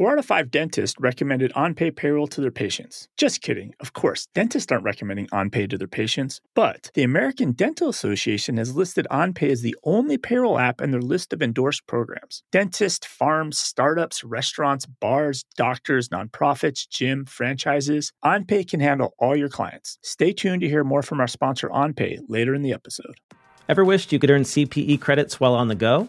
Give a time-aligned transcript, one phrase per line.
[0.00, 3.06] Four out of five dentists recommended OnPay payroll to their patients.
[3.18, 3.74] Just kidding.
[3.80, 8.74] Of course, dentists aren't recommending OnPay to their patients, but the American Dental Association has
[8.74, 12.42] listed OnPay as the only payroll app in their list of endorsed programs.
[12.50, 19.98] Dentists, farms, startups, restaurants, bars, doctors, nonprofits, gym, franchises, OnPay can handle all your clients.
[20.00, 23.20] Stay tuned to hear more from our sponsor OnPay later in the episode.
[23.68, 26.08] Ever wished you could earn CPE credits while on the go?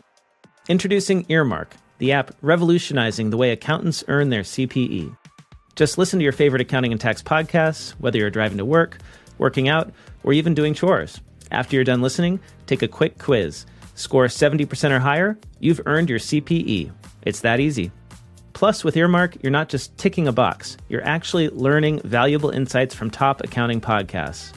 [0.69, 5.15] Introducing Earmark, the app revolutionizing the way accountants earn their CPE.
[5.75, 8.97] Just listen to your favorite accounting and tax podcasts, whether you're driving to work,
[9.37, 9.93] working out,
[10.23, 11.21] or even doing chores.
[11.51, 13.67] After you're done listening, take a quick quiz.
[13.93, 16.91] Score 70% or higher, you've earned your CPE.
[17.21, 17.91] It's that easy.
[18.53, 23.11] Plus, with Earmark, you're not just ticking a box, you're actually learning valuable insights from
[23.11, 24.53] top accounting podcasts.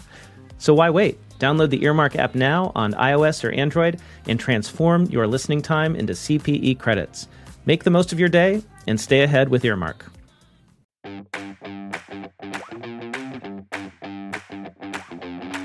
[0.56, 1.18] So why wait?
[1.44, 6.14] Download the Earmark app now on iOS or Android and transform your listening time into
[6.14, 7.28] CPE credits.
[7.66, 10.10] Make the most of your day and stay ahead with Earmark.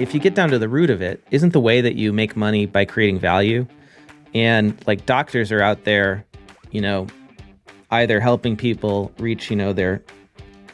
[0.01, 2.35] If you get down to the root of it, isn't the way that you make
[2.35, 3.65] money by creating value?
[4.33, 6.25] And like doctors are out there,
[6.71, 7.07] you know,
[7.91, 10.03] either helping people reach, you know, their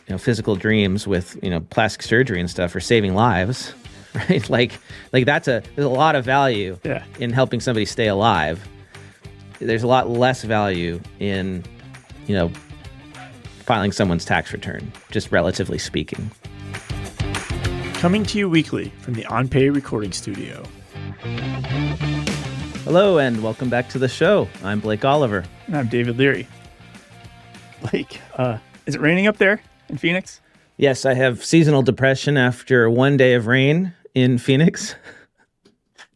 [0.08, 3.72] you know physical dreams with, you know, plastic surgery and stuff or saving lives,
[4.30, 4.50] right?
[4.50, 4.72] Like
[5.14, 7.04] like that's a there's a lot of value Yeah.
[7.20, 8.66] in helping somebody stay alive.
[9.60, 11.64] There's a lot less value in,
[12.28, 12.52] you know,
[13.66, 16.30] filing someone's tax return, just relatively speaking.
[17.96, 20.64] Coming to you weekly from the OnPay recording studio.
[22.84, 24.48] Hello and welcome back to the show.
[24.64, 25.44] I'm Blake Oliver.
[25.68, 26.48] And I'm David Leary.
[27.82, 30.42] Blake, uh, is it raining up there in Phoenix?
[30.78, 34.96] Yes, I have seasonal depression after one day of rain in Phoenix.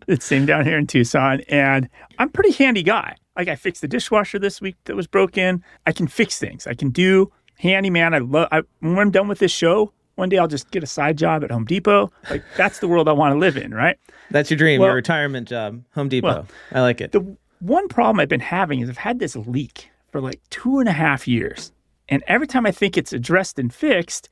[0.08, 3.16] It's same down here in Tucson, and I'm a pretty handy guy.
[3.38, 5.64] Like I fixed the dishwasher this week that was broken.
[5.86, 6.66] I can fix things.
[6.66, 8.16] I can do handyman.
[8.16, 8.48] I love.
[8.52, 11.44] I, when I'm done with this show, one day I'll just get a side job
[11.44, 12.12] at Home Depot.
[12.30, 13.98] Like that's the world I want to live in, right?
[14.32, 16.28] That's your dream, Well- your retirement job, Home Depot.
[16.28, 17.12] Well, I like it.
[17.12, 20.90] The one problem I've been having is I've had this leak for like two and
[20.90, 21.72] a half years,
[22.10, 24.30] and every time I think it's addressed and fixed,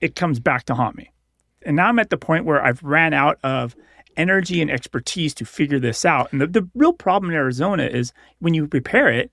[0.00, 1.10] it comes back to haunt me.
[1.62, 3.76] And now I'm at the point where I've ran out of
[4.16, 6.32] energy and expertise to figure this out.
[6.32, 9.30] And the, the real problem in Arizona is when you repair it,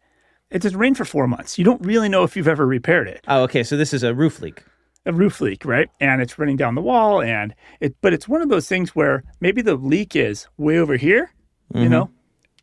[0.50, 1.58] it just rained for four months.
[1.58, 3.24] You don't really know if you've ever repaired it.
[3.28, 3.64] oh, okay.
[3.64, 4.64] So this is a roof leak.
[5.06, 5.90] A roof leak, right?
[6.00, 7.96] And it's running down the wall, and it.
[8.02, 11.32] But it's one of those things where maybe the leak is way over here,
[11.74, 11.92] you mm-hmm.
[11.92, 12.10] know,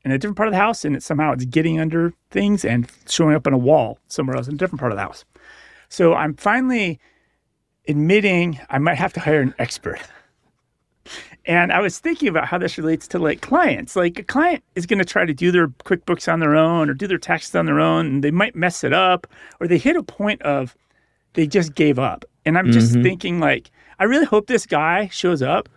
[0.05, 2.91] in a different part of the house, and it somehow it's getting under things and
[3.09, 5.25] showing up on a wall somewhere else in a different part of the house.
[5.89, 7.01] So I'm finally
[7.89, 10.01] admitting I might have to hire an expert.
[11.47, 13.97] And I was thinking about how this relates to like clients.
[13.97, 16.95] Like a client is going to try to do their QuickBooks on their own or
[16.95, 19.27] do their taxes on their own, and they might mess it up,
[19.61, 20.75] or they hit a point of
[21.35, 22.25] they just gave up.
[22.47, 23.03] And I'm just mm-hmm.
[23.03, 25.69] thinking like, I really hope this guy shows up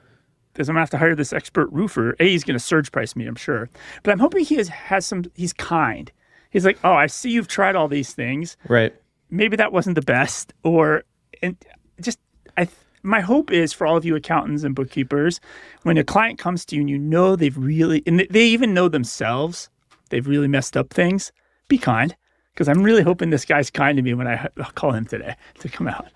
[0.53, 2.15] because I'm gonna have to hire this expert roofer.
[2.19, 3.69] A, he's gonna surge price me, I'm sure.
[4.03, 5.25] But I'm hoping he has, has some.
[5.35, 6.11] He's kind.
[6.49, 8.95] He's like, oh, I see you've tried all these things Right.
[9.29, 11.03] maybe that wasn't the best or
[11.41, 11.57] and
[12.01, 12.19] just
[12.57, 12.67] i
[13.03, 15.39] my hope is for all of you accountants and bookkeepers
[15.83, 18.87] when a client comes to you and you know they've really and they- even know
[18.89, 19.69] themselves
[20.09, 21.31] they've really messed up things
[21.67, 22.15] be kind
[22.53, 25.69] because i'm really hoping this guy's kind to me when i call him today to
[25.69, 26.07] come out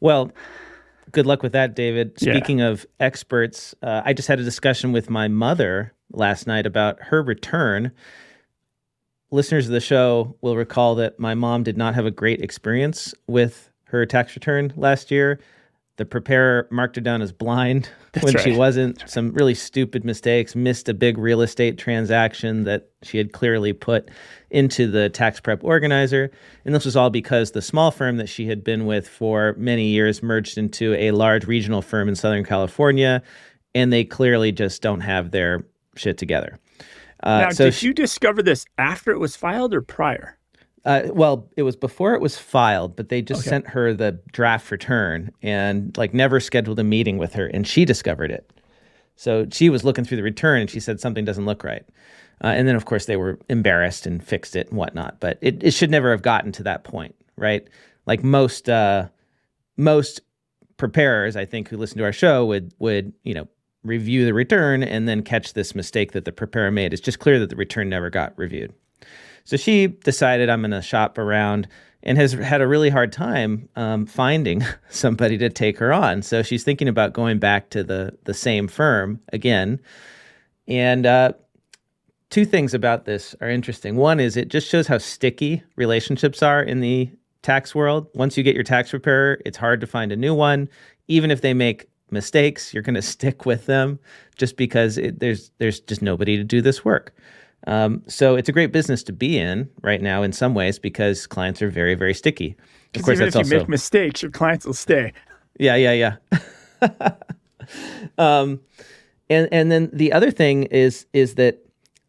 [0.00, 0.30] Well,
[1.10, 2.12] good luck with that, David.
[2.20, 2.34] Yeah.
[2.34, 7.02] Speaking of experts, uh, I just had a discussion with my mother last night about
[7.10, 7.90] her return.
[9.30, 13.12] Listeners of the show will recall that my mom did not have a great experience
[13.26, 15.40] with her tax return last year.
[15.96, 17.88] The preparer marked her down as blind
[18.20, 19.02] when she wasn't.
[19.10, 24.08] Some really stupid mistakes, missed a big real estate transaction that she had clearly put
[24.50, 26.30] into the tax prep organizer.
[26.64, 29.86] And this was all because the small firm that she had been with for many
[29.86, 33.20] years merged into a large regional firm in Southern California.
[33.74, 35.66] And they clearly just don't have their
[35.96, 36.60] shit together.
[37.24, 40.38] Uh, now so did she- you discover this after it was filed or prior
[40.84, 43.50] uh, well, it was before it was filed, but they just Okay.
[43.50, 47.84] sent her the draft return and like never scheduled a meeting with her, and she
[47.84, 48.50] discovered it.
[49.16, 51.84] So she was looking through the return and she said something doesn't look right.
[52.42, 55.18] Uh, and then, of course, they were embarrassed and fixed it and whatnot.
[55.18, 57.66] But it, it should never have gotten to that point, right?
[58.06, 59.08] Like most uh,
[59.76, 60.20] most
[60.76, 63.48] preparers, I think, who listen to our show would would you know
[63.82, 66.92] review the return and then catch this mistake that the preparer made.
[66.92, 68.72] It's just clear that the return never got reviewed.
[69.48, 71.68] So she decided I'm going to shop around
[72.02, 76.20] and has had a really hard time um, finding somebody to take her on.
[76.20, 79.80] So she's thinking about going back to the the same firm again.
[80.66, 81.32] And uh,
[82.28, 83.96] two things about this are interesting.
[83.96, 87.10] One is it just shows how sticky relationships are in the
[87.40, 88.06] tax world.
[88.12, 90.68] Once you get your tax preparer, it's hard to find a new one.
[91.06, 93.98] Even if they make mistakes, you're going to stick with them
[94.36, 97.14] just because it, there's there's just nobody to do this work.
[97.66, 101.26] Um, so it's a great business to be in right now in some ways because
[101.26, 102.56] clients are very very sticky.
[102.94, 105.12] Of course, even if you also, make mistakes, your clients will stay.
[105.58, 106.16] Yeah, yeah,
[106.80, 107.10] yeah.
[108.18, 108.60] um,
[109.28, 111.58] and and then the other thing is is that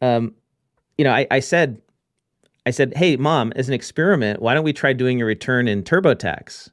[0.01, 0.33] um,
[0.97, 1.81] you know I, I said
[2.65, 5.83] I said, hey mom, as an experiment, why don't we try doing a return in
[5.83, 6.69] TurboTax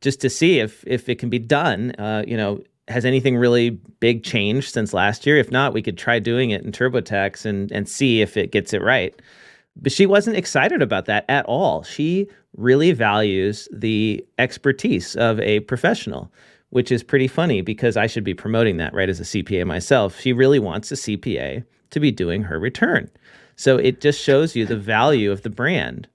[0.00, 1.92] just to see if if it can be done?
[1.98, 5.36] Uh, you know, has anything really big changed since last year?
[5.36, 8.72] If not, we could try doing it in TurboTax and and see if it gets
[8.72, 9.14] it right.
[9.76, 11.82] But she wasn't excited about that at all.
[11.82, 16.32] She really values the expertise of a professional,
[16.70, 20.20] which is pretty funny because I should be promoting that right as a CPA myself.
[20.20, 23.10] She really wants a CPA to be doing her return.
[23.56, 26.08] So it just shows you the value of the brand.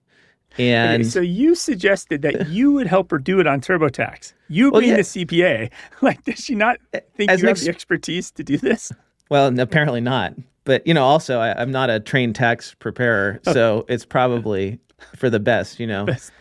[0.57, 4.33] And okay, so you suggested that you would help her do it on TurboTax.
[4.47, 4.97] You well, being yeah.
[4.97, 5.71] the CPA,
[6.01, 6.77] like does she not
[7.15, 8.91] think As you have ex- the expertise to do this?
[9.27, 10.35] Well, apparently not.
[10.65, 13.53] But you know, also I, am not a trained tax preparer, oh.
[13.53, 14.79] so it's probably
[15.15, 15.79] for the best.
[15.79, 16.05] You know.
[16.05, 16.31] Best.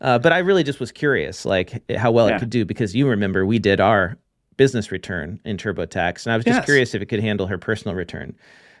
[0.00, 2.34] Uh, but I really just was curious, like how well yeah.
[2.34, 4.18] it could do, because you remember we did our
[4.56, 6.64] business return in TurboTax, and I was just yes.
[6.64, 8.36] curious if it could handle her personal return.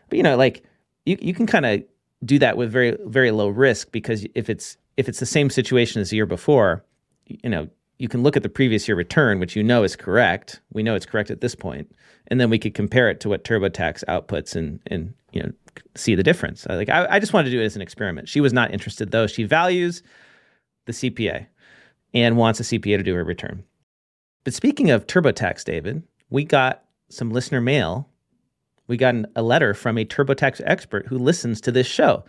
[0.08, 0.64] But you know, like
[1.06, 1.84] you you can kind of
[2.24, 6.00] do that with very very low risk because if it's if it's the same situation
[6.00, 6.84] as the year before,
[7.26, 7.68] you know,
[7.98, 10.60] you can look at the previous year return, which you know is correct.
[10.72, 11.92] We know it's correct at this point,
[12.26, 15.52] and then we could compare it to what TurboTax outputs and and you know
[15.94, 16.66] see the difference.
[16.68, 18.28] Like I, I just wanted to do it as an experiment.
[18.28, 19.26] She was not interested though.
[19.26, 20.02] She values
[20.86, 21.46] the CPA
[22.14, 23.64] and wants a CPA to do her return.
[24.44, 28.08] But speaking of TurboTax, David, we got some listener mail
[28.88, 32.24] we got an, a letter from a TurboTax expert who listens to this show.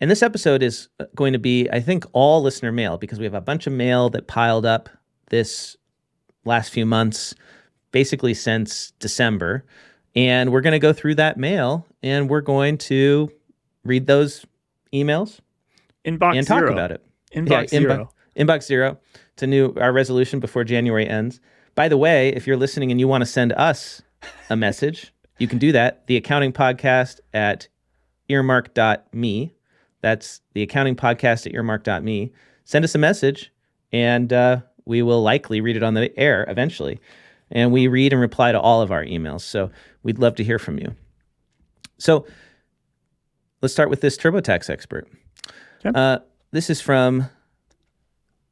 [0.00, 3.24] And this episode is uh, going to be, I think, all listener mail because we
[3.24, 4.88] have a bunch of mail that piled up
[5.30, 5.76] this
[6.44, 7.34] last few months,
[7.90, 9.64] basically since December.
[10.14, 13.30] And we're going to go through that mail and we're going to
[13.84, 14.46] read those
[14.92, 15.40] emails
[16.04, 16.72] inbox and talk zero.
[16.72, 17.04] about it.
[17.34, 18.10] Inbox yeah, zero.
[18.36, 18.98] Inbox, inbox zero.
[19.32, 21.40] It's a new our resolution before January ends.
[21.74, 24.02] By the way, if you're listening and you want to send us
[24.50, 26.06] a message, you can do that.
[26.06, 27.68] The accounting podcast at
[28.28, 29.54] earmark.me.
[30.00, 32.32] That's the accounting podcast at earmark.me.
[32.64, 33.52] Send us a message
[33.92, 37.00] and uh, we will likely read it on the air eventually.
[37.50, 39.40] And we read and reply to all of our emails.
[39.40, 39.70] So
[40.02, 40.94] we'd love to hear from you.
[41.98, 42.26] So
[43.62, 45.08] let's start with this TurboTax expert.
[45.84, 45.98] Okay.
[45.98, 46.18] Uh,
[46.50, 47.26] this is from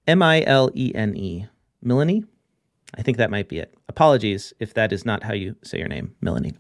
[0.07, 1.47] M I L E N E,
[1.83, 2.25] Melanie.
[2.97, 3.75] I think that might be it.
[3.89, 6.55] Apologies if that is not how you say your name, Melanie.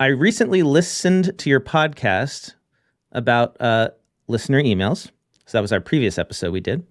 [0.00, 2.54] I recently listened to your podcast
[3.12, 3.90] about uh,
[4.26, 5.10] listener emails.
[5.46, 6.86] So that was our previous episode we did.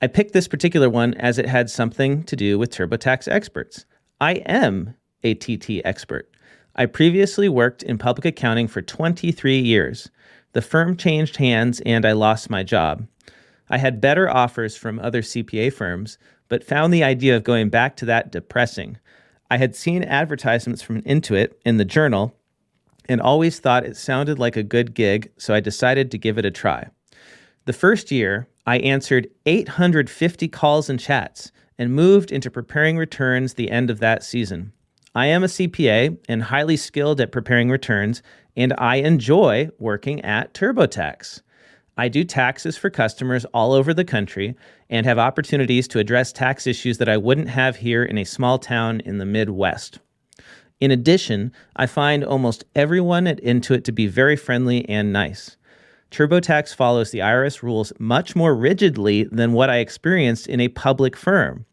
[0.00, 3.84] I picked this particular one as it had something to do with TurboTax experts.
[4.20, 6.30] I am a TT expert.
[6.76, 10.10] I previously worked in public accounting for 23 years.
[10.52, 13.06] The firm changed hands and I lost my job.
[13.68, 16.18] I had better offers from other CPA firms,
[16.48, 18.98] but found the idea of going back to that depressing.
[19.50, 22.34] I had seen advertisements from Intuit in the journal
[23.08, 26.46] and always thought it sounded like a good gig, so I decided to give it
[26.46, 26.88] a try.
[27.66, 33.70] The first year, I answered 850 calls and chats and moved into preparing returns the
[33.70, 34.72] end of that season.
[35.14, 38.22] I am a CPA and highly skilled at preparing returns,
[38.56, 41.42] and I enjoy working at TurboTax.
[41.96, 44.56] I do taxes for customers all over the country
[44.90, 48.58] and have opportunities to address tax issues that I wouldn't have here in a small
[48.58, 49.98] town in the Midwest.
[50.80, 55.56] In addition, I find almost everyone at Intuit to be very friendly and nice.
[56.10, 61.16] TurboTax follows the IRS rules much more rigidly than what I experienced in a public
[61.16, 61.66] firm.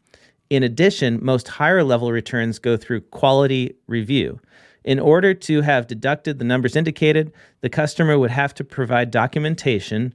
[0.50, 4.40] In addition, most higher level returns go through quality review.
[4.84, 10.12] In order to have deducted the numbers indicated, the customer would have to provide documentation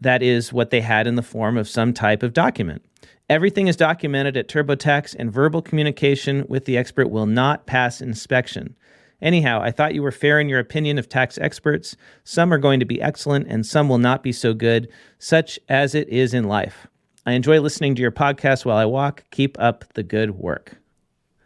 [0.00, 2.84] that is what they had in the form of some type of document.
[3.28, 8.76] Everything is documented at TurboTax, and verbal communication with the expert will not pass inspection.
[9.20, 11.96] Anyhow, I thought you were fair in your opinion of tax experts.
[12.22, 14.88] Some are going to be excellent, and some will not be so good,
[15.18, 16.86] such as it is in life.
[17.24, 19.24] I enjoy listening to your podcast while I walk.
[19.30, 20.76] Keep up the good work.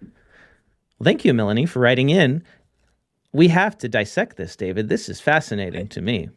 [0.03, 2.45] Well, thank you, Melanie, for writing in.
[3.33, 4.89] We have to dissect this, David.
[4.89, 6.29] This is fascinating to me.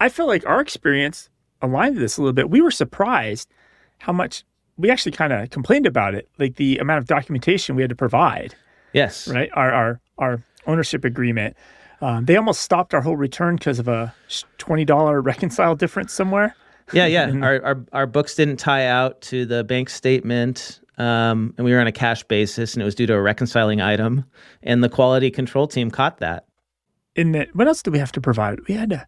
[0.00, 1.28] I, feel like our experience
[1.62, 2.50] aligned to this a little bit.
[2.50, 3.48] We were surprised
[3.98, 4.44] how much
[4.76, 7.96] we actually kind of complained about it, like the amount of documentation we had to
[7.96, 8.54] provide.
[8.92, 9.28] Yes.
[9.28, 9.50] Right.
[9.54, 11.56] Our our our ownership agreement.
[12.00, 14.14] Um, they almost stopped our whole return because of a
[14.58, 16.54] twenty dollar reconcile difference somewhere.
[16.92, 17.30] Yeah, yeah.
[17.42, 21.80] our, our our books didn't tie out to the bank statement, um, and we were
[21.80, 24.24] on a cash basis, and it was due to a reconciling item,
[24.62, 26.46] and the quality control team caught that.
[27.16, 28.60] In the, what else do we have to provide?
[28.68, 29.06] We had to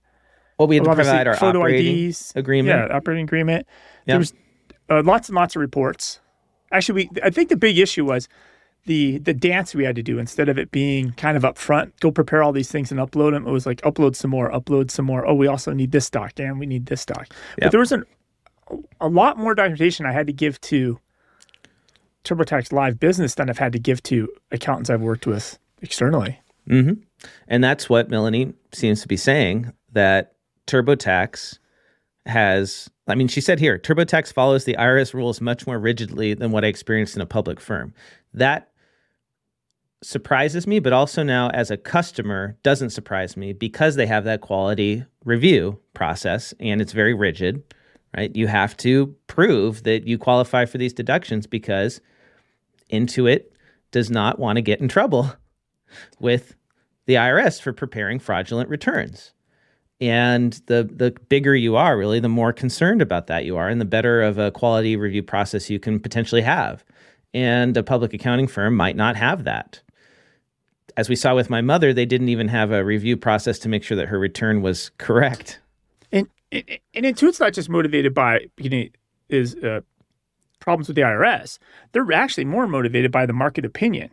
[0.62, 2.88] Well, we had to provide our photo operating IDs, agreement.
[2.88, 3.66] Yeah, operating agreement.
[4.06, 4.14] Yeah.
[4.14, 4.32] There was
[4.88, 6.20] uh, lots and lots of reports.
[6.70, 8.28] Actually, we I think the big issue was
[8.86, 11.98] the the dance we had to do instead of it being kind of up front.
[11.98, 13.44] Go prepare all these things and upload them.
[13.44, 15.26] It was like upload some more, upload some more.
[15.26, 17.26] Oh, we also need this doc, and we need this doc.
[17.30, 17.36] Yep.
[17.58, 18.04] But there was an,
[19.00, 21.00] a lot more documentation I had to give to
[22.22, 26.40] TurboTax Live Business than I've had to give to accountants I've worked with externally.
[26.68, 26.92] hmm
[27.48, 30.31] And that's what Melanie seems to be saying that
[30.66, 31.58] TurboTax
[32.26, 32.88] has.
[33.08, 36.64] I mean, she said here TurboTax follows the IRS rules much more rigidly than what
[36.64, 37.94] I experienced in a public firm.
[38.32, 38.72] That
[40.02, 44.40] surprises me, but also now as a customer doesn't surprise me because they have that
[44.40, 47.62] quality review process and it's very rigid,
[48.16, 48.34] right?
[48.34, 52.00] You have to prove that you qualify for these deductions because
[52.90, 53.44] Intuit
[53.92, 55.32] does not want to get in trouble
[56.20, 56.56] with
[57.06, 59.32] the IRS for preparing fraudulent returns.
[60.02, 63.80] And the the bigger you are, really, the more concerned about that you are, and
[63.80, 66.84] the better of a quality review process you can potentially have.
[67.32, 69.80] And a public accounting firm might not have that.
[70.96, 73.84] As we saw with my mother, they didn't even have a review process to make
[73.84, 75.60] sure that her return was correct.
[76.10, 78.84] And and, and Intuit's not just motivated by you know
[79.28, 79.82] is uh,
[80.58, 81.58] problems with the IRS.
[81.92, 84.10] They're actually more motivated by the market opinion,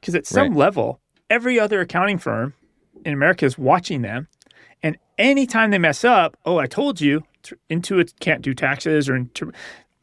[0.00, 0.56] because at some Right.
[0.56, 2.54] level, every other accounting firm
[3.04, 4.26] in America is watching them,
[4.82, 7.24] and anytime they mess up, oh, I told you,
[7.70, 9.26] Intuit can't do taxes, or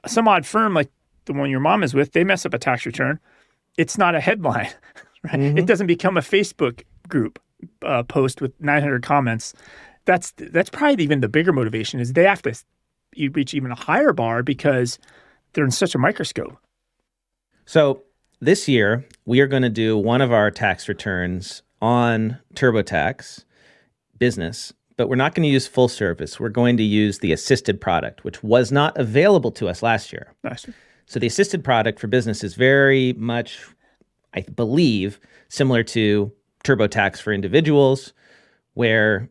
[0.05, 0.89] some odd firm like
[1.25, 3.19] the one your mom is with, they mess up a tax return.
[3.77, 4.69] It's not a headline,
[5.23, 5.39] right?
[5.39, 7.39] It doesn't become a Facebook group
[7.83, 9.53] uh, post with 900 comments
[10.05, 12.55] that's that's probably even the bigger motivation is they have to
[13.15, 14.99] you reach even a higher bar because
[15.53, 16.57] they're in such a microscope.
[17.65, 18.03] So
[18.39, 23.45] this year, we are going to do one of our tax returns on TurboTax
[24.17, 26.39] business, but we're not going to use full service.
[26.39, 30.33] We're going to use the assisted product, which was not available to us last year.
[30.43, 30.65] Nice.
[31.05, 33.59] So the assisted product for business is very much,
[34.33, 35.19] I believe,
[35.49, 36.31] similar to
[36.63, 38.13] TurboTax for individuals,
[38.73, 39.29] where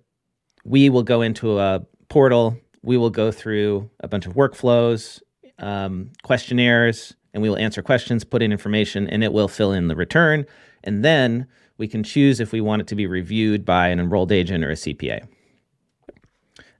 [0.64, 5.20] we will go into a portal, we will go through a bunch of workflows,
[5.58, 9.88] um, questionnaires, and we will answer questions, put in information, and it will fill in
[9.88, 10.46] the return.
[10.84, 11.46] And then
[11.78, 14.70] we can choose if we want it to be reviewed by an enrolled agent or
[14.70, 15.26] a CPA.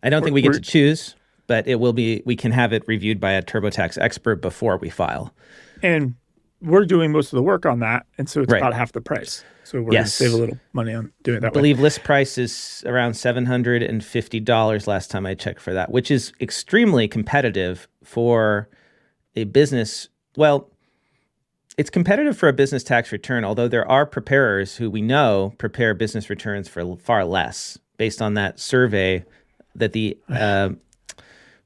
[0.02, 2.22] I don't think we get to choose, but it will be.
[2.26, 5.34] We can have it reviewed by a TurboTax expert before we file.
[5.82, 6.14] And
[6.60, 8.58] we're doing most of the work on that, and so it's Right.
[8.58, 9.44] about half the price.
[9.64, 10.18] So we're Yes.
[10.18, 13.14] going to save a little money on doing that I believe list price is around
[13.14, 17.88] seven hundred and fifty dollars last time I checked for that, which is extremely competitive
[18.02, 18.68] for
[19.36, 20.10] a business.
[20.36, 20.70] Well,
[21.76, 25.94] it's competitive for a business tax return, although there are preparers who we know prepare
[25.94, 29.24] business returns for far less, based on that survey
[29.74, 30.70] that the uh,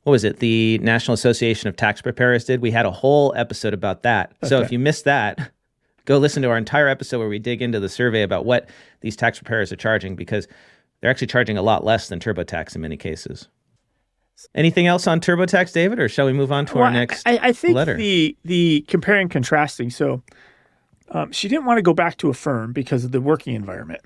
[0.05, 0.39] what was it?
[0.39, 2.63] The National Association of Tax Preparers did.
[2.63, 4.33] We had a whole episode about that.
[4.45, 5.53] So if you missed that,
[6.07, 8.71] go listen to our entire episode where we dig into the survey about what
[9.03, 10.49] these tax preparers are charging because
[11.01, 13.49] they're actually charging a lot less than TurboTax in many cases.
[14.55, 17.53] Anything else on TurboTax, David, or shall we move on to our next I, I
[17.53, 17.97] think letter?
[17.97, 19.91] the the comparing contrasting.
[19.91, 20.23] So
[21.11, 24.03] um, she didn't want to go back to a firm because of the working environment,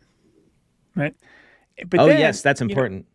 [0.95, 1.15] right?
[1.87, 3.07] But oh, then, yes, that's you know, important.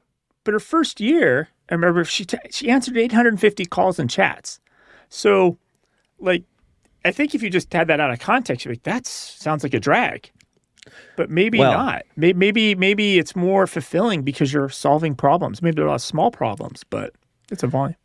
[0.43, 4.59] but her first year, I remember she t- she answered 850 calls and chats.
[5.09, 5.57] So,
[6.19, 6.43] like,
[7.05, 9.73] I think if you just had that out of context, you're like, that sounds like
[9.73, 10.31] a drag.
[11.15, 12.03] But maybe Well- not.
[12.15, 15.61] Maybe maybe it's more fulfilling because you're solving problems.
[15.61, 17.13] Maybe there are a lot of small problems, but
[17.51, 17.95] it's a volume.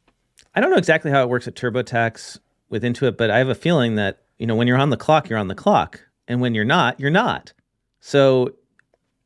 [0.55, 3.55] I don't know exactly how it works at TurboTax with Intuit, but I have a
[3.55, 6.55] feeling that you know when you're on the clock, you're on the clock, and when
[6.55, 7.53] you're not, you're not.
[8.01, 8.55] So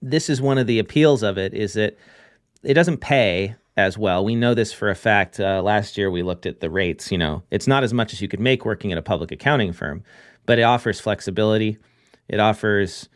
[0.02, 1.96] this is one of the appeals of it is that
[2.62, 4.24] it doesn't pay as well.
[4.24, 5.38] We know this for a fact.
[5.38, 7.10] Uh, last year we looked at the rates.
[7.12, 9.72] You know, it's not as much as you could make working at a public accounting
[9.72, 10.02] firm,
[10.46, 11.76] but it offers flexibility.
[12.28, 13.08] It offers,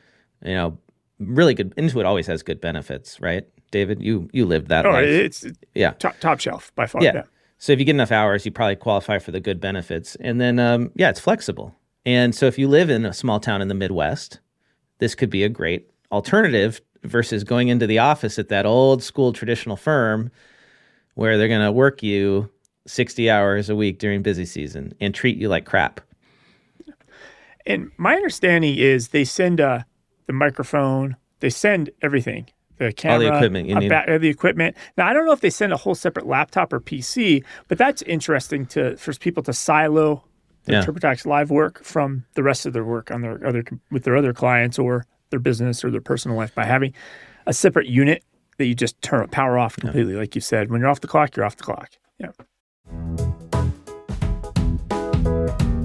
[0.45, 0.79] you know,
[1.19, 1.75] really good.
[1.77, 3.47] Intuit always has good benefits, right?
[3.71, 5.05] David, you you lived that Oh, life.
[5.07, 5.91] it's yeah.
[5.93, 7.03] top top shelf by far.
[7.03, 7.13] Yeah.
[7.15, 7.23] yeah.
[7.59, 10.17] So if you get enough hours, you probably qualify for the good benefits.
[10.21, 11.75] And then, um, yeah, it's flexible.
[12.07, 14.41] And so if you live in a small town in the Midwest,
[14.99, 19.33] this could be a great alternative versus going into the office at that old school
[19.35, 20.31] traditional firm
[21.15, 22.49] where they're going to work you
[22.87, 26.01] 60 hours a week during busy season and treat you like crap.
[27.67, 29.81] And my understanding is they send uh,
[30.31, 32.47] the microphone, they send everything,
[32.79, 33.89] the camera, equipment you need.
[33.89, 34.77] ba- uh, the equipment.
[34.97, 38.01] Now I don't know if they send a whole separate laptop or PC, but that's
[38.03, 40.25] interesting to for people to silo
[40.67, 40.85] their Yeah.
[40.87, 44.33] TurboTax Live work from the rest of their work on their other with their other
[44.33, 46.93] clients or their business or their personal life by having
[47.47, 48.23] a separate unit
[48.59, 50.71] that you just turn power off completely, like you said.
[50.71, 51.91] When you're off the clock, you're off the clock.
[52.19, 53.30] Yeah.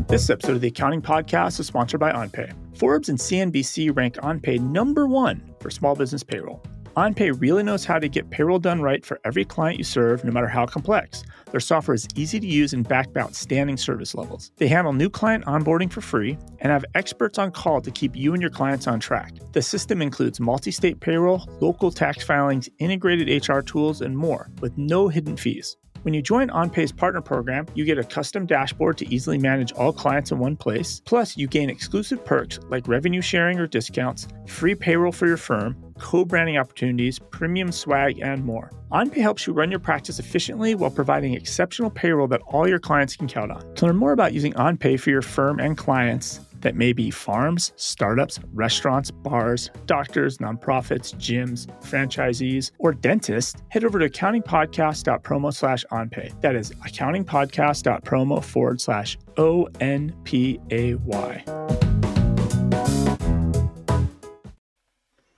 [0.08, 2.54] This episode of the Accounting Podcast is sponsored by OnPay.
[2.78, 6.62] Forbes and CNBC ranked OnPay number one for small business payroll.
[6.96, 10.32] OnPay really knows how to get payroll done right for every client you serve, no
[10.32, 11.24] matter how complex.
[11.50, 14.52] Their software is easy to use and backed by outstanding service levels.
[14.58, 18.34] They handle new client onboarding for free and have experts on call to keep you
[18.34, 19.34] and your clients on track.
[19.54, 24.78] The system includes multi state payroll, local tax filings, integrated HR tools, and more, with
[24.78, 25.78] no hidden fees.
[26.06, 29.92] When you join OnPay's partner program, you get a custom dashboard to easily manage all
[29.92, 31.02] clients in one place.
[31.04, 35.76] Plus, you gain exclusive perks like revenue sharing or discounts, free payroll for your firm,
[35.98, 38.70] co branding opportunities, premium swag, and more.
[38.92, 43.16] OnPay helps you run your practice efficiently while providing exceptional payroll that all your clients
[43.16, 43.74] can count on.
[43.74, 47.74] To learn more about using OnPay for your firm and clients, that may be farms,
[47.75, 56.41] startups, restaurants, bars, doctors, nonprofits, gyms, franchisees, or dentists, head over to accountingpodcast.promo slash onpay.
[56.41, 61.43] That is accountingpodcast.promo forward slash O N P A Y.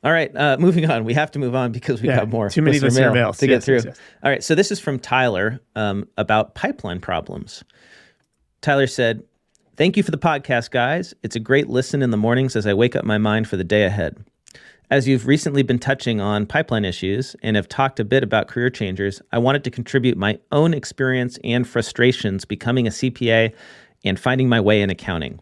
[0.03, 1.03] All right, uh, moving on.
[1.03, 3.39] We have to move on because we Yeah, got more too many listener mails.
[3.39, 3.75] to Yes, get through.
[3.75, 4.00] yes, yes.
[4.24, 7.65] All right, so this is from Tyler um, about pipeline problems.
[8.62, 9.24] Tyler said,
[9.77, 11.13] "Thank you for the podcast, guys.
[11.22, 13.63] It's a great listen in the mornings as I wake up my mind for the
[13.63, 14.17] day ahead.
[14.89, 18.72] As you've recently been touching on pipeline issues and have talked a bit about career
[18.72, 23.53] changers, I wanted to contribute my own experience and frustrations becoming a CPA
[24.03, 25.41] and finding my way in accounting."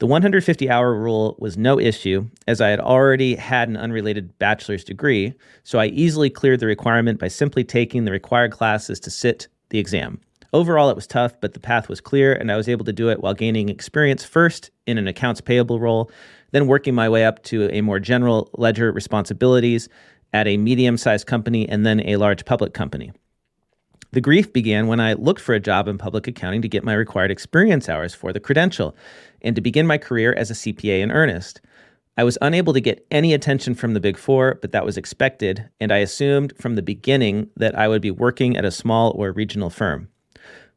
[0.00, 4.82] The 150 hour rule was no issue, as I had already had an unrelated bachelor's
[4.82, 9.46] degree, so I easily cleared the requirement by simply taking the required classes to sit
[9.68, 10.18] the exam.
[10.52, 13.10] Overall, it was tough, but the path was clear, and I was able to do
[13.10, 16.10] it while gaining experience first in an accounts payable role,
[16.52, 19.88] then working my way up to a more general ledger responsibilities
[20.32, 23.12] at a medium sized company and then a large public company.
[24.12, 26.94] The grief began when I looked for a job in public accounting to get my
[26.94, 28.96] required experience hours for the credential
[29.42, 31.60] and to begin my career as a CPA in earnest.
[32.16, 35.68] I was unable to get any attention from the Big Four, but that was expected,
[35.80, 39.32] and I assumed from the beginning that I would be working at a small or
[39.32, 40.08] regional firm.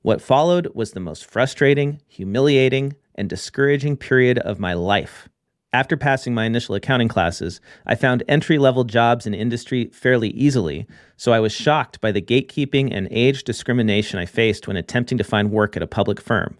[0.01, 5.27] What followed was the most frustrating, humiliating, and discouraging period of my life.
[5.73, 10.87] After passing my initial accounting classes, I found entry level jobs in industry fairly easily,
[11.17, 15.23] so I was shocked by the gatekeeping and age discrimination I faced when attempting to
[15.25, 16.57] find work at a public firm.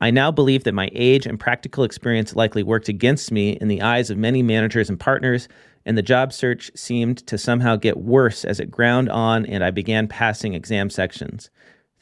[0.00, 3.82] I now believe that my age and practical experience likely worked against me in the
[3.82, 5.48] eyes of many managers and partners,
[5.84, 9.70] and the job search seemed to somehow get worse as it ground on and I
[9.70, 11.50] began passing exam sections.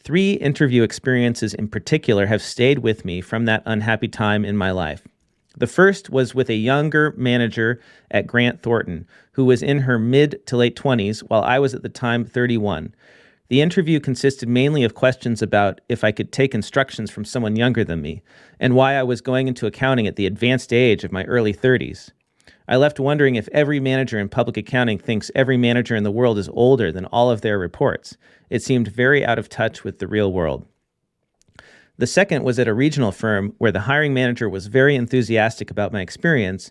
[0.08, 4.70] Three interview experiences in particular have stayed with me from that unhappy time in my
[4.70, 5.06] life.
[5.54, 7.78] The first was with a younger manager
[8.10, 11.82] at Grant Thornton, who was in her mid to late 20s, while I was at
[11.82, 12.94] the time 31.
[13.48, 17.84] The interview consisted mainly of questions about if I could take instructions from someone younger
[17.84, 18.22] than me,
[18.58, 22.12] and why I was going into accounting at the advanced age of my early 30s.
[22.66, 26.38] I left wondering if every manager in public accounting thinks every manager in the world
[26.38, 28.16] is older than all of their reports.
[28.50, 30.66] It seemed very out of touch with the real world.
[31.98, 35.92] The second was at a regional firm where the hiring manager was very enthusiastic about
[35.92, 36.70] my experience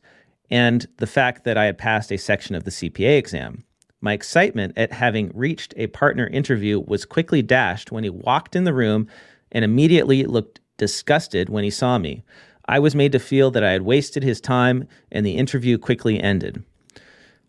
[0.49, 3.65] and the fact that I had passed a section of the CPA exam.
[3.99, 8.63] My excitement at having reached a partner interview was quickly dashed when he walked in
[8.63, 9.07] the room
[9.51, 12.23] and immediately looked disgusted when he saw me.
[12.69, 16.21] I was made to feel that I had wasted his time, and the interview quickly
[16.21, 16.63] ended.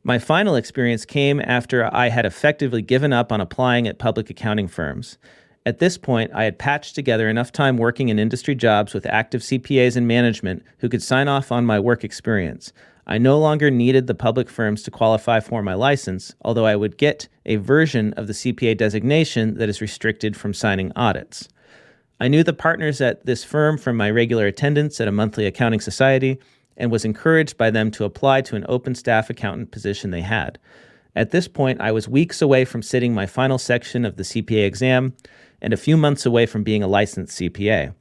[0.04, 4.68] My final experience came after I had effectively given up on applying at public accounting
[4.68, 5.18] firms.
[5.66, 9.42] At this point, I had patched together enough time working in industry jobs with active
[9.42, 12.72] CPAs and management who could sign off on my work experience.
[13.06, 16.96] I no longer needed the public firms to qualify for my license, although I would
[16.96, 21.48] get a version of the CPA designation that is restricted from signing audits.
[22.20, 25.80] I knew the partners at this firm from my regular attendance at a monthly accounting
[25.80, 26.38] society
[26.78, 30.58] and was encouraged by them to apply to an open staff accountant position they had.
[31.14, 34.64] At this point, I was weeks away from sitting my final section of the CPA
[34.64, 35.14] exam
[35.60, 37.92] and a few months away from being a licensed CPA.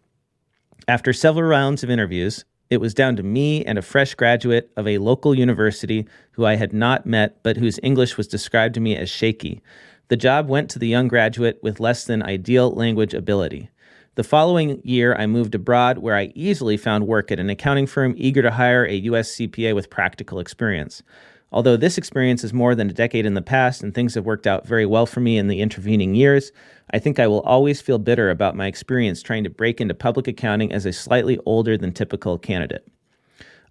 [0.88, 4.88] After several rounds of interviews, it was down to me and a fresh graduate of
[4.88, 8.96] a local university who I had not met but whose English was described to me
[8.96, 9.62] as shaky.
[10.10, 13.70] The job went to the young graduate with less than ideal language ability.
[14.18, 18.16] The following year, I moved abroad where I easily found work at an accounting firm
[18.18, 21.04] eager to hire a US CPA with practical experience.
[21.52, 24.48] Although this experience is more than a decade in the past and things have worked
[24.48, 26.52] out very well for me in the intervening years,
[26.90, 30.28] I think I will always feel bitter about my experience trying to break into public
[30.28, 32.88] accounting as a slightly older than typical candidate.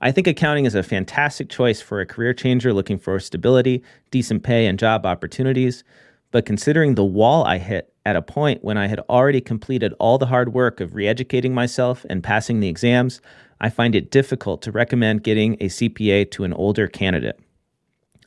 [0.00, 3.82] I think accounting is a fantastic choice for a career changer looking for stability,
[4.12, 5.82] decent pay, and job opportunities.
[6.30, 10.16] But considering the wall I hit at a point when I had already completed all
[10.16, 13.20] the hard work of re educating myself and passing the exams,
[13.60, 17.40] I find it difficult to recommend getting a CPA to an older candidate.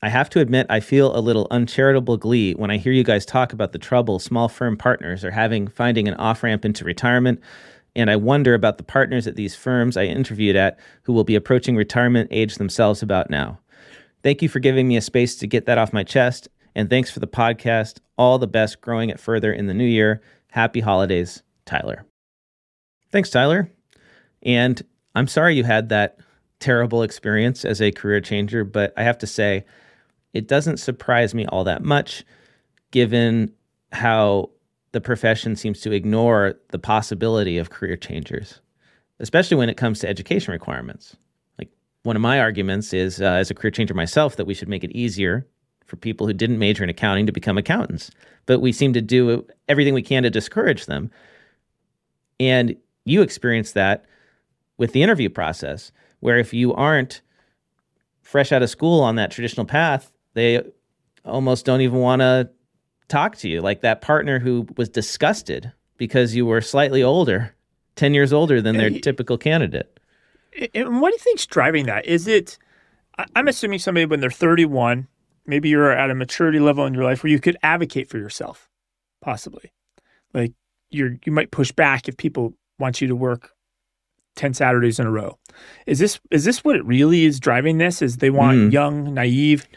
[0.02, 3.26] I have to admit, I feel a little uncharitable glee when I hear you guys
[3.26, 7.40] talk about the trouble small firm partners are having finding an off ramp into retirement.
[7.96, 11.36] And I wonder about the partners at these firms I interviewed at who will be
[11.36, 13.60] approaching retirement age themselves about now.
[14.24, 16.50] Thank you for giving me a space to get that off my chest.
[16.80, 18.00] And thanks for the podcast.
[18.18, 20.22] All the best growing it further in the new year.
[20.48, 22.06] Happy holidays, Tyler.
[23.12, 23.70] Thanks, Tyler.
[24.44, 24.82] And
[25.14, 26.20] I'm sorry you had that
[26.62, 29.66] terrible experience as a career changer, but I have to say,
[30.34, 32.24] it doesn't surprise me all that much
[32.92, 33.52] given
[33.92, 34.50] how
[34.94, 38.62] the profession seems to ignore the possibility of career changers,
[39.20, 41.18] especially when it comes to education requirements.
[41.58, 41.72] Like
[42.04, 44.86] one of my arguments is, uh, as a career changer myself, that we should make
[44.86, 45.46] it easier
[45.90, 48.12] for people who didn't major in accounting to become accountants.
[48.46, 51.12] But we seem to do everything we can to discourage them.
[52.40, 52.76] And
[53.06, 54.06] you experience that
[54.78, 57.22] with the interview process, where if you aren't
[58.22, 60.62] fresh out of school on that traditional path, they
[61.26, 62.50] almost don't even want to
[63.08, 63.62] talk to you.
[63.62, 67.54] Like that partner who was disgusted because you were slightly older,
[67.96, 70.00] 10 years older than their typical candidate.
[70.74, 72.06] And what do you think's driving that?
[72.06, 72.58] Is it,
[73.36, 75.08] I'm assuming somebody when they're 31,
[75.46, 78.70] maybe you're at a maturity level in your life where you could advocate for yourself,
[79.22, 79.72] possibly.
[80.34, 80.54] Like
[80.90, 83.52] you're, you might push back if people want you to work
[84.36, 85.38] 10 Saturdays in a row.
[85.86, 88.02] Is this, is this what it really is driving this?
[88.02, 88.72] Is they want mm.
[88.72, 89.68] young, naive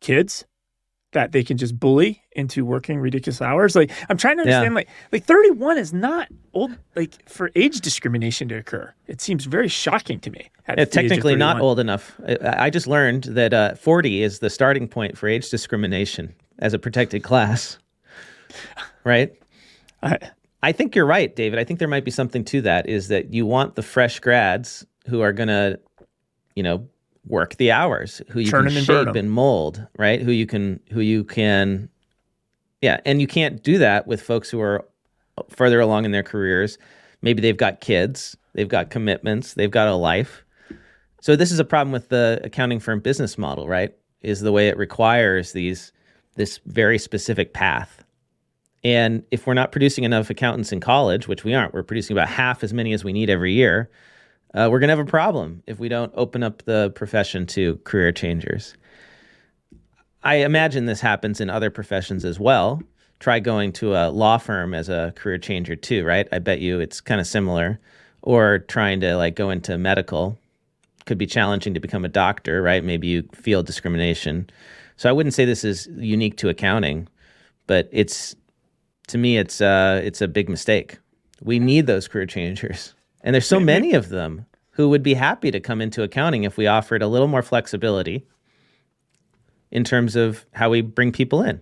[0.00, 0.44] kids
[1.14, 3.74] that they can just bully into working ridiculous hours.
[3.74, 4.76] Like I'm trying to understand yeah.
[4.76, 8.92] like like 31 is not old like for age discrimination to occur.
[9.06, 10.50] It seems very shocking to me.
[10.68, 12.20] It's technically not old enough.
[12.26, 16.74] I, I just learned that uh, 40 is the starting point for age discrimination as
[16.74, 17.78] a protected class.
[19.04, 19.32] right?
[20.02, 20.18] I
[20.62, 21.58] I think you're right, David.
[21.58, 24.86] I think there might be something to that is that you want the fresh grads
[25.06, 25.78] who are going to
[26.54, 26.88] you know
[27.26, 30.20] work the hours, who you Turn can shape and, and mold, right?
[30.20, 31.88] Who you can, who you can,
[32.80, 33.00] yeah.
[33.04, 34.84] And you can't do that with folks who are
[35.48, 36.78] further along in their careers.
[37.22, 40.44] Maybe they've got kids, they've got commitments, they've got a life.
[41.20, 43.94] So this is a problem with the accounting firm business model, right?
[44.20, 45.92] Is the way it requires these
[46.36, 48.04] this very specific path.
[48.82, 52.28] And if we're not producing enough accountants in college, which we aren't, we're producing about
[52.28, 53.88] half as many as we need every year
[54.54, 57.76] uh, we're going to have a problem if we don't open up the profession to
[57.78, 58.74] career changers.
[60.22, 62.80] I imagine this happens in other professions as well.
[63.18, 66.28] Try going to a law firm as a career changer too, right?
[66.32, 67.80] I bet you it's kind of similar.
[68.22, 70.38] Or trying to like go into medical
[71.04, 72.82] could be challenging to become a doctor, right?
[72.82, 74.48] Maybe you feel discrimination.
[74.96, 77.08] So I wouldn't say this is unique to accounting,
[77.66, 78.34] but it's
[79.08, 80.98] to me it's uh it's a big mistake.
[81.42, 82.94] We need those career changers.
[83.24, 86.56] And there's so many of them who would be happy to come into accounting if
[86.56, 88.26] we offered a little more flexibility
[89.70, 91.60] in terms of how we bring people in.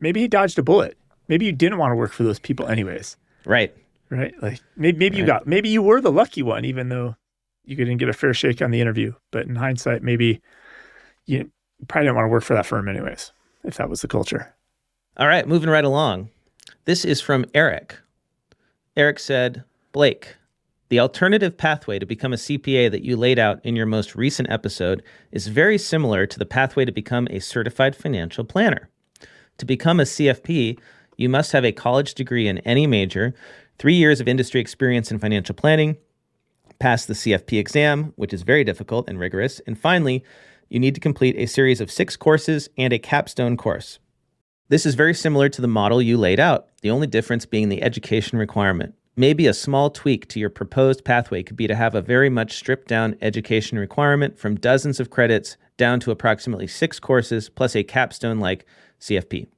[0.00, 0.96] Maybe he dodged a bullet.
[1.26, 3.16] Maybe you didn't want to work for those people anyways.
[3.44, 3.74] Right.
[4.08, 4.32] Right.
[4.40, 5.20] Like maybe, maybe right.
[5.20, 7.16] you got maybe you were the lucky one, even though
[7.64, 9.12] you didn't get a fair shake on the interview.
[9.32, 10.40] But in hindsight, maybe
[11.26, 11.50] you
[11.88, 13.32] probably didn't want to work for that firm anyways,
[13.64, 14.54] if that was the culture.
[15.16, 16.30] All right, moving right along.
[16.84, 17.98] This is from Eric.
[18.96, 20.36] Eric said, Blake,
[20.90, 24.50] the alternative pathway to become a CPA that you laid out in your most recent
[24.50, 28.90] episode is very similar to the pathway to become a certified financial planner.
[29.56, 30.78] To become a CFP,
[31.16, 33.34] you must have a college degree in any major,
[33.78, 35.96] three years of industry experience in financial planning,
[36.78, 40.22] pass the CFP exam, which is very difficult and rigorous, and finally,
[40.68, 43.98] you need to complete a series of six courses and a capstone course.
[44.68, 47.82] This is very similar to the model you laid out, the only difference being the
[47.82, 48.94] education requirement.
[49.18, 52.52] Maybe a small tweak to your proposed pathway could be to have a very much
[52.52, 57.82] stripped down education requirement from dozens of credits down to approximately six courses plus a
[57.82, 58.64] capstone like
[59.00, 59.48] CFP.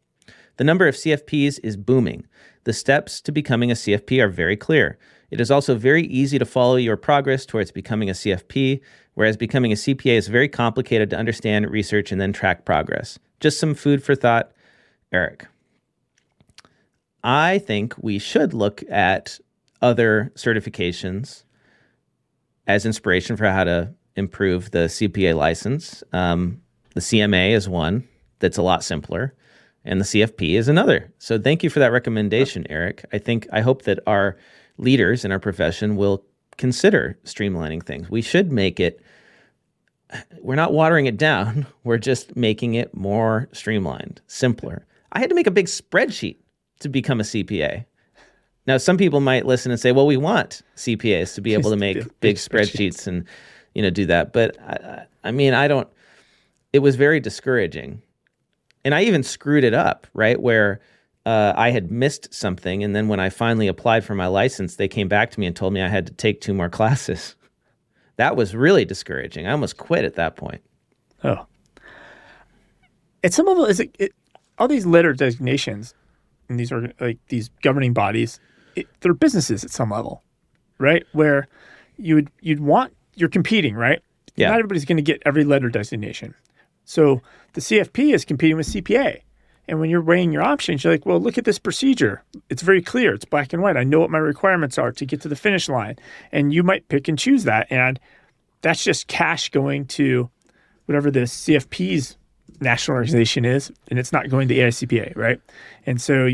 [0.56, 2.26] The number of CFPs is booming.
[2.64, 4.96] The steps to becoming a CFP are very clear.
[5.30, 8.80] It is also very easy to follow your progress towards becoming a CFP,
[9.12, 13.18] whereas becoming a CPA is very complicated to understand, research, and then track progress.
[13.40, 14.52] Just some food for thought,
[15.12, 15.48] Eric.
[17.22, 19.38] I think we should look at
[19.82, 21.44] other certifications
[22.66, 26.02] as inspiration for how to improve the CPA license.
[26.12, 26.60] Um,
[26.94, 28.06] the CMA is one
[28.40, 29.34] that's a lot simpler,
[29.84, 31.12] and the CFP is another.
[31.18, 33.04] So thank you for that recommendation, Eric.
[33.12, 34.36] I think I hope that our
[34.76, 36.24] leaders in our profession will
[36.56, 38.10] consider streamlining things.
[38.10, 39.00] We should make it.
[40.40, 41.66] We're not watering it down.
[41.84, 44.86] We're just making it more streamlined, simpler.
[45.12, 46.36] I had to make a big spreadsheet
[46.80, 47.84] to become a CPA.
[48.66, 51.76] Now, some people might listen and say, "Well, we want CPAs to be able to
[51.88, 53.24] make big, spreadsheets and
[53.74, 55.88] you know do that." But I, I mean, I don't.
[56.72, 58.02] It was very discouraging,
[58.84, 60.06] and I even screwed it up.
[60.14, 60.80] Right where
[61.26, 64.88] uh, I had missed something, and then when I finally applied for my license, they
[64.88, 67.36] came back to me and told me I had to take two more classes.
[68.16, 69.46] That was really discouraging.
[69.46, 70.60] I almost quit at that point.
[71.24, 71.46] Oh,
[73.22, 74.12] at some level, is it, it
[74.58, 75.94] all these letter designations
[76.48, 78.40] and these are like these governing bodies?
[78.76, 80.22] It, they're businesses at some level,
[80.78, 81.04] right?
[81.12, 81.48] Where
[81.96, 84.02] you would you'd want you're competing, right?
[84.36, 84.48] Yeah.
[84.48, 86.34] Not everybody's going to get every letter designation.
[86.84, 87.20] So
[87.52, 89.20] the CFP is competing with CPA.
[89.68, 92.24] And when you're weighing your options, you're like, well, look at this procedure.
[92.48, 93.14] It's very clear.
[93.14, 93.76] It's black and white.
[93.76, 95.96] I know what my requirements are to get to the finish line.
[96.32, 97.68] And you might pick and choose that.
[97.70, 98.00] And
[98.62, 100.28] that's just cash going to
[100.86, 102.16] whatever the CFP's
[102.60, 103.70] national organization is.
[103.88, 105.40] And it's not going to AICPA, right?
[105.86, 106.30] And so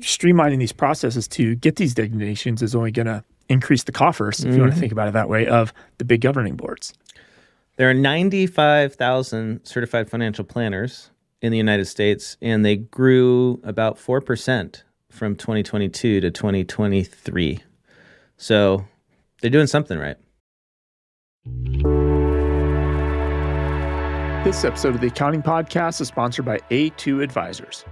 [0.00, 4.54] streamlining these processes to get these designations is only going to increase the coffers, if
[4.54, 4.80] you want to mm-hmm.
[4.80, 6.92] think about it that way, of the big governing boards.
[7.76, 11.10] There are 95,000 certified financial planners
[11.42, 17.60] in the United States, and they grew about 4% from 2022 to 2023.
[18.36, 18.84] So
[19.40, 20.16] they're doing something right.
[24.44, 27.84] This episode of the Accounting Podcast is sponsored by A2 Advisors.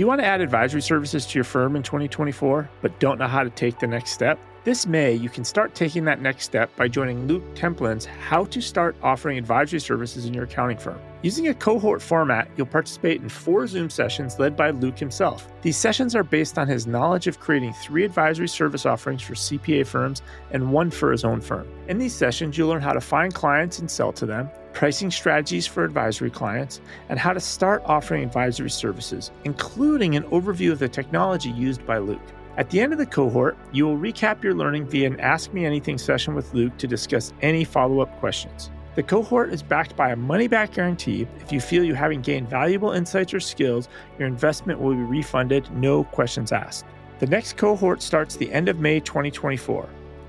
[0.00, 3.26] Do you want to add advisory services to your firm in 2024, but don't know
[3.26, 4.38] how to take the next step?
[4.64, 8.62] This May, you can start taking that next step by joining Luke Templin's How to
[8.62, 10.98] Start Offering Advisory Services in Your Accounting Firm.
[11.20, 15.52] Using a cohort format, you'll participate in four Zoom sessions led by Luke himself.
[15.60, 19.86] These sessions are based on his knowledge of creating three advisory service offerings for CPA
[19.86, 21.68] firms and one for his own firm.
[21.88, 25.66] In these sessions, you'll learn how to find clients and sell to them, pricing strategies
[25.66, 30.88] for advisory clients, and how to start offering advisory services, including an overview of the
[30.88, 32.20] technology used by Luke.
[32.56, 35.64] At the end of the cohort, you will recap your learning via an Ask Me
[35.64, 38.70] Anything session with Luke to discuss any follow up questions.
[38.96, 41.26] The cohort is backed by a money back guarantee.
[41.38, 45.70] If you feel you haven't gained valuable insights or skills, your investment will be refunded,
[45.70, 46.84] no questions asked.
[47.20, 49.88] The next cohort starts the end of May 2024.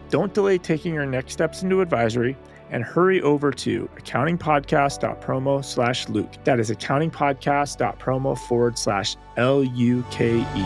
[0.09, 2.37] Don't delay taking your next steps into advisory
[2.71, 6.33] and hurry over to accountingpodcast.promo slash Luke.
[6.45, 10.65] That is accountingpodcast.promo forward slash L U K E.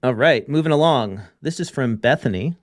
[0.00, 1.22] All right, moving along.
[1.42, 2.54] This is from Bethany.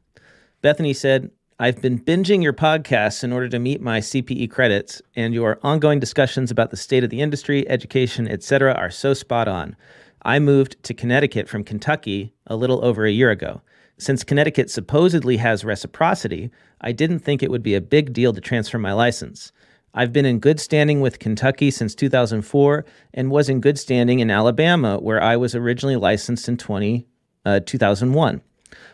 [0.61, 5.33] Bethany said, I've been binging your podcasts in order to meet my CPE credits, and
[5.33, 9.75] your ongoing discussions about the state of the industry, education, etc., are so spot on.
[10.21, 13.61] I moved to Connecticut from Kentucky a little over a year ago.
[13.97, 18.41] Since Connecticut supposedly has reciprocity, I didn't think it would be a big deal to
[18.41, 19.53] transfer my license.
[19.93, 24.29] I've been in good standing with Kentucky since 2004 and was in good standing in
[24.29, 27.07] Alabama, where I was originally licensed in 20,
[27.45, 28.41] uh, 2001.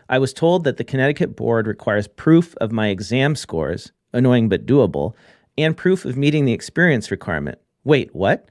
[0.08, 4.66] I was told that the Connecticut board requires proof of my exam scores, annoying but
[4.66, 5.14] doable,
[5.58, 7.58] and proof of meeting the experience requirement.
[7.82, 8.48] Wait, what?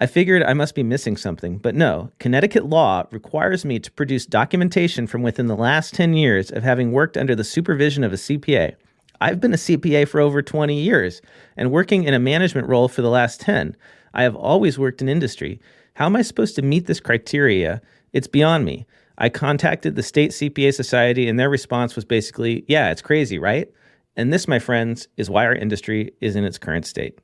[0.00, 2.12] I figured I must be missing something, but no.
[2.20, 6.92] Connecticut law requires me to produce documentation from within the last 10 years of having
[6.92, 8.76] worked under the supervision of a CPA.
[9.20, 11.20] I've been a CPA for over 20 years
[11.56, 13.76] and working in a management role for the last 10.
[14.14, 15.60] I have always worked in industry.
[15.94, 17.82] How am I supposed to meet this criteria?
[18.12, 18.86] It's beyond me.
[19.18, 23.68] I contacted the state CPA society, and their response was basically, yeah, it's crazy, right?
[24.14, 27.18] And this, my friends, is why our industry is in its current state.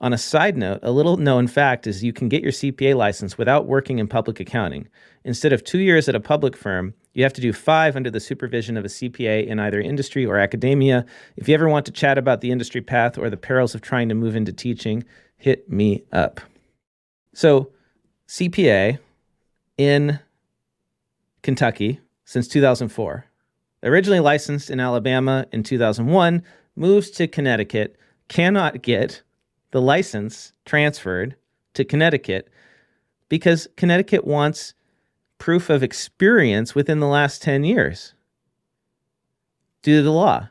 [0.00, 3.38] On a side note, a little known fact is you can get your CPA license
[3.38, 4.88] without working in public accounting.
[5.24, 8.20] Instead of two years at a public firm, you have to do five under the
[8.20, 11.06] supervision of a CPA in either industry or academia.
[11.36, 14.10] If you ever want to chat about the industry path or the perils of trying
[14.10, 15.02] to move into teaching,
[15.38, 16.40] hit me up.
[17.32, 17.72] So,
[18.28, 18.98] CPA
[19.78, 20.18] in
[21.42, 23.24] Kentucky since 2004.
[23.82, 26.42] Originally licensed in Alabama in 2001,
[26.74, 27.96] moves to Connecticut,
[28.28, 29.22] cannot get
[29.76, 31.36] the license transferred
[31.74, 32.48] to Connecticut
[33.28, 34.72] because Connecticut wants
[35.36, 38.14] proof of experience within the last 10 years
[39.82, 40.48] due to the law.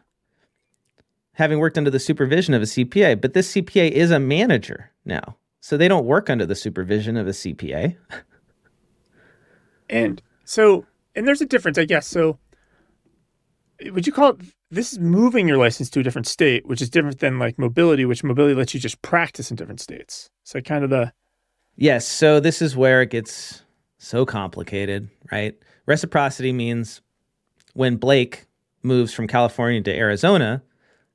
[1.32, 5.38] Having worked under the supervision of a CPA, but this CPA is a manager now.
[5.60, 7.96] So they don't work under the supervision of a CPA.
[9.90, 10.86] And so,
[11.16, 12.06] and there's a difference, I guess.
[12.06, 12.38] So,
[13.86, 14.38] would you call it
[14.76, 18.06] this is moving your license to a different state, which is different than like mobility,
[18.06, 20.30] which mobility lets you just practice in different states.
[20.44, 21.14] So kind of the
[21.78, 22.08] Yes.
[22.08, 23.64] So this is where it gets
[23.98, 25.58] so complicated, right?
[25.86, 27.02] Reciprocity means
[27.74, 28.46] when Blake
[28.82, 30.64] moves from California to Arizona,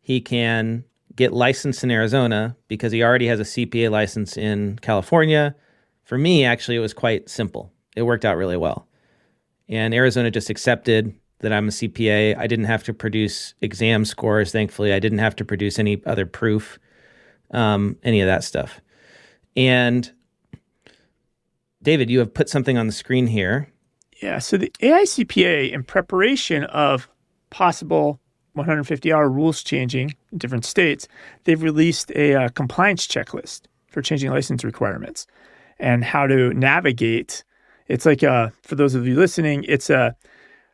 [0.01, 0.85] he can
[1.17, 5.55] get licensed in Arizona because he already has a CPA license in California.
[6.05, 7.73] For me, actually, it was quite simple.
[7.97, 8.87] It worked out really well.
[9.69, 12.37] And Arizona just accepted that I'm a CPA.
[12.39, 14.93] I didn't have to produce exam scores, thankfully.
[14.93, 16.79] I didn't have to produce any other proof,
[17.51, 18.81] um, any of that stuff.
[19.57, 20.11] And
[21.83, 23.69] David, you have put something on the screen here.
[24.23, 24.39] Yeah.
[24.39, 27.09] So the AICPA, in preparation of
[27.49, 28.21] possible
[28.55, 31.09] 150 hour rules changing in different states,
[31.45, 35.27] they've released a uh, compliance checklist for changing license requirements
[35.79, 37.45] and how to navigate.
[37.89, 40.15] It's like a, for those of you listening, it's a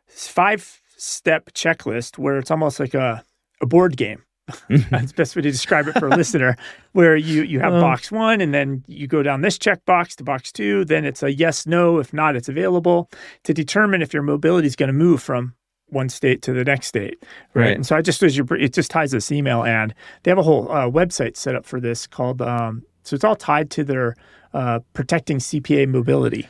[0.07, 3.23] five step checklist where it's almost like a,
[3.61, 4.23] a board game.
[4.69, 6.55] That's the best way to describe it for a listener,
[6.93, 10.53] where you you have box one and then you go down this checkbox to box
[10.53, 10.85] two.
[10.85, 11.99] Then it's a yes, no.
[11.99, 13.09] If not, it's available
[13.43, 15.53] to determine if your mobility is going to move from
[15.89, 17.17] one state to the next state,
[17.53, 17.63] right?
[17.63, 17.75] Right.
[17.75, 19.93] And so I just as you it just ties this email, and
[20.23, 22.41] they have a whole uh, website set up for this called.
[22.41, 24.15] Um, so it's all tied to their
[24.53, 26.47] uh, protecting CPA mobility.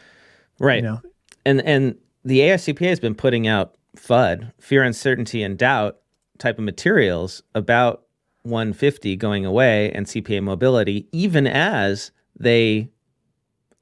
[0.59, 0.77] Right.
[0.77, 1.01] You know,
[1.45, 1.95] And and
[2.27, 5.99] the AICPA has been putting out FUD, fear, uncertainty, and doubt
[6.39, 8.03] type of materials about
[8.43, 12.89] 150 going away and CPA mobility, even as they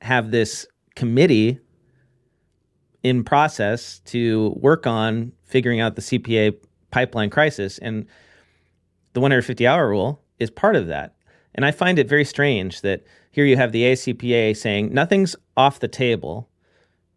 [0.02, 1.60] have this committee
[3.02, 6.56] in process to work on figuring out the CPA
[6.92, 7.80] pipeline crisis.
[7.80, 8.06] And
[9.14, 11.16] the 150 hour rule is part of that.
[11.56, 15.80] And I find it very strange that here you have the ACPA saying nothing's off
[15.80, 16.48] the table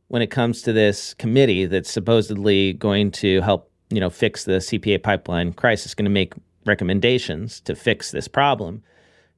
[0.08, 4.52] when it comes to this committee that's supposedly going to help, you know, fix the
[4.58, 6.32] CPA pipeline crisis, going to make
[6.64, 8.82] recommendations to fix this problem.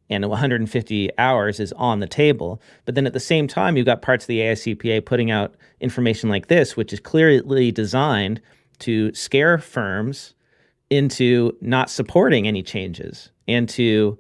[0.09, 2.61] And 150 hours is on the table.
[2.85, 6.28] But then at the same time, you've got parts of the AICPA putting out information
[6.28, 8.40] like this, which is clearly designed
[8.80, 10.35] to scare firms
[10.88, 14.18] into not supporting any changes and to,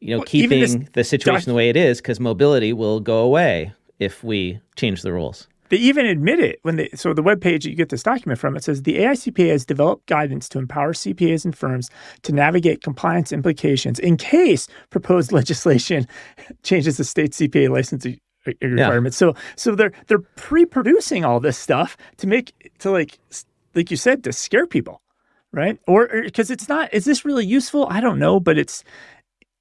[0.00, 3.18] you know, Well, keeping the situation doc- the way it is because mobility will go
[3.18, 5.46] away if we change the rules.
[5.70, 8.56] They even admit it when they so the web webpage you get this document from
[8.56, 11.90] it says the AICPA has developed guidance to empower CPAs and firms
[12.22, 16.06] to navigate compliance implications in case proposed legislation
[16.62, 19.16] changes the state CPA licensing re- requirements.
[19.16, 23.18] So so they're they're pre-producing all this stuff to make to like
[23.74, 25.00] like you said to scare people,
[25.52, 25.78] right?
[25.86, 27.86] Or because it's not is this really useful?
[27.90, 28.84] I don't know, but it's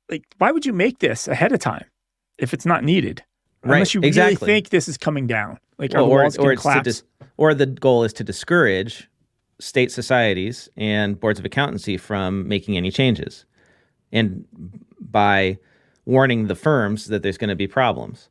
[0.10, 1.86] like why would you make this ahead of time
[2.38, 3.24] if it's not needed?
[3.62, 5.60] Right, Unless you really think this is coming down.
[5.80, 6.52] Like Well, or or
[6.84, 7.04] dis-
[7.38, 9.10] or the goal is to discourage
[9.60, 13.46] state societies and boards of accountancy from making any changes,
[14.12, 14.46] and
[15.00, 15.58] by
[16.06, 18.30] warning the firms that there's going to be problems.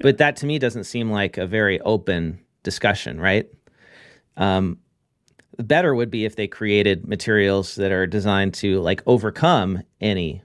[0.00, 3.46] But that to me doesn't seem like a very open discussion, right?
[4.38, 4.78] Um,
[5.58, 10.42] better would be if they created materials that are designed to like overcome any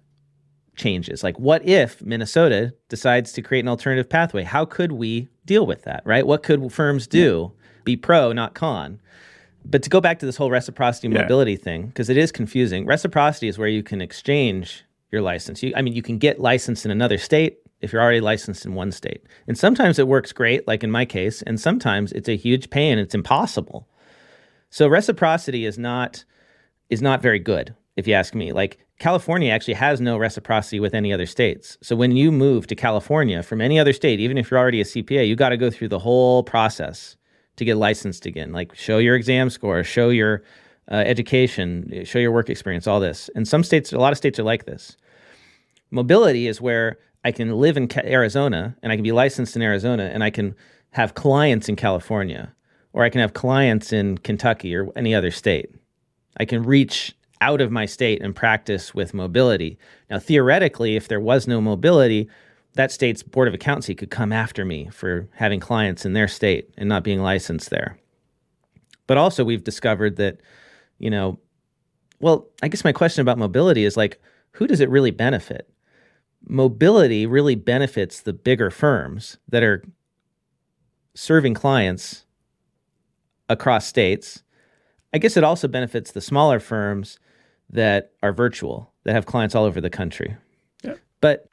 [0.76, 1.24] changes.
[1.24, 4.44] Like, what if Minnesota decides to create an alternative pathway?
[4.44, 6.26] How could we deal with that, right?
[6.26, 7.52] What could firms do?
[7.84, 9.00] Be pro, not con.
[9.64, 11.22] But to go back to this whole reciprocity Yeah.
[11.22, 12.86] mobility thing, because it is confusing.
[12.86, 15.64] Reciprocity is where you can exchange your license.
[15.64, 18.74] You, I mean, you can get licensed in another state if you're already licensed in
[18.74, 19.24] one state.
[19.48, 22.98] And sometimes it works great, like in my case, and sometimes it's a huge pain.
[23.00, 23.88] It's impossible.
[24.70, 26.26] So reciprocity is not
[26.90, 28.52] is not very good, if you ask me.
[28.52, 31.78] Like California actually has no reciprocity with any other states.
[31.82, 34.86] So when you move to California from any other state, even if you're already a
[34.86, 37.18] CPA, you got to go through the whole process
[37.58, 38.54] to get licensed again.
[38.54, 40.44] Like show your exam score, show your
[40.90, 43.30] uh, education, show your work experience, all this.
[43.36, 44.96] And some states, a lot of states are like this.
[45.92, 50.04] Mobility is where I can live in Arizona and I can be licensed in Arizona
[50.14, 50.56] and I can
[50.92, 52.54] have clients in California
[52.94, 55.70] or I can have clients in Kentucky or any other state.
[56.38, 59.78] I can reach out of my state and practice with mobility.
[60.10, 62.30] Now, theoretically, if there was no mobility,
[62.74, 66.74] that state's board of accountancy could come after me for having clients in their state
[66.78, 67.98] and not being licensed there.
[69.08, 70.42] But also, we've discovered that,
[70.98, 71.40] you know,
[72.20, 75.70] well, I guess my question about mobility is like, who does it really benefit?
[76.48, 79.84] Mobility really benefits the bigger firms that are
[81.14, 82.26] serving clients
[83.50, 84.44] across states.
[85.14, 87.20] I guess it also benefits the smaller firms
[87.70, 90.36] that are virtual, that have clients all over the country.
[90.84, 90.96] Yeah.
[91.22, 91.48] But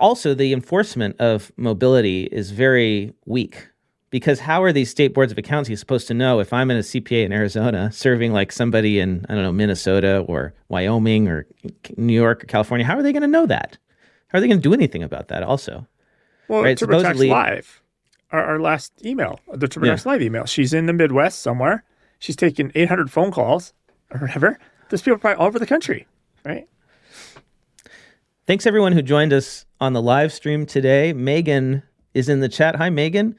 [0.00, 3.68] also, the enforcement of mobility is very weak
[4.10, 6.80] because how are these state boards of accounting supposed to know if I'm in a
[6.80, 11.46] CPA in Arizona serving like somebody in I don't know Minnesota or Wyoming or
[11.96, 12.86] New York or California?
[12.86, 13.76] How are they going to know that?
[14.28, 15.42] How are they going to do anything about that?
[15.42, 15.86] Also,
[16.48, 17.82] Well, Right, TurboTax supposedly- Live,
[18.32, 20.10] our, our last email, the TurboTax Yeah.
[20.12, 20.44] Live email.
[20.46, 21.84] She's in the Midwest somewhere.
[22.18, 23.74] She's taking 800 phone calls
[24.12, 24.58] or whatever.
[24.94, 26.06] There's people probably all over the country,
[26.44, 26.68] right?
[28.46, 31.12] Thanks everyone who joined us on the live stream today.
[31.12, 31.82] Megan
[32.14, 32.76] is in the chat.
[32.76, 33.34] Hi, Megan.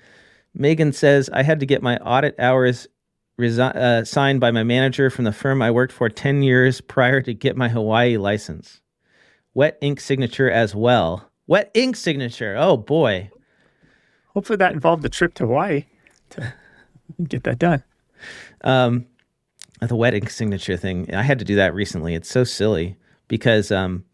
[0.54, 2.90] Megan says, I had to get my audit hours
[3.40, 7.22] resi- uh, signed by my manager from the firm I worked for 10 years prior
[7.22, 8.82] to get my Hawaii license.
[9.54, 11.32] Wet ink signature as well.
[11.48, 12.58] Wet ink signature.
[12.60, 13.32] Oh boy.
[14.34, 15.86] Hopefully that involved a trip to Hawaii
[16.32, 16.54] to
[17.24, 17.82] get that done.
[18.62, 19.06] Um,
[19.82, 21.14] the wet ink signature thing.
[21.14, 22.16] I had to do that recently.
[22.16, 22.96] It's so silly
[23.28, 24.06] because um,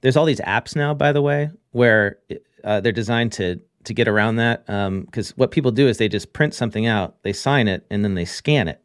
[0.00, 2.18] there's all these apps now, by the way, where
[2.64, 4.66] uh, they're designed to to get around that.
[4.66, 8.14] Because what people do is they just print something out, they sign it, and then
[8.14, 8.80] they scan it.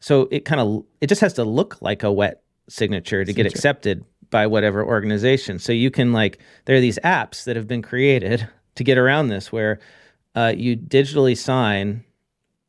[0.00, 3.46] So it kind of it just has to look like a wet signature to get
[3.46, 5.58] accepted by whatever organization.
[5.58, 9.28] So you can like there are these apps that have been created to get around
[9.28, 9.78] this where
[10.34, 12.04] uh, you digitally sign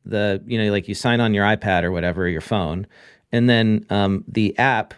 [0.08, 2.86] the you know like you sign on your iPad or whatever your phone,
[3.32, 4.94] and then um, the app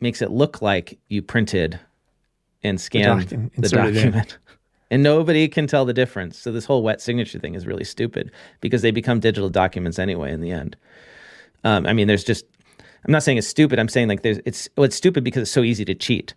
[0.00, 1.78] makes it look like you printed
[2.62, 4.38] and scanned and the document.
[4.90, 6.36] And nobody can tell the difference.
[6.36, 8.30] So this whole wet signature thing is really stupid
[8.60, 10.76] because they become digital documents anyway in the end.
[11.64, 12.44] Um, I mean, there's just
[13.04, 13.78] I'm not saying it's stupid.
[13.78, 16.34] I'm saying like there's it's well, it's stupid because it's so easy to cheat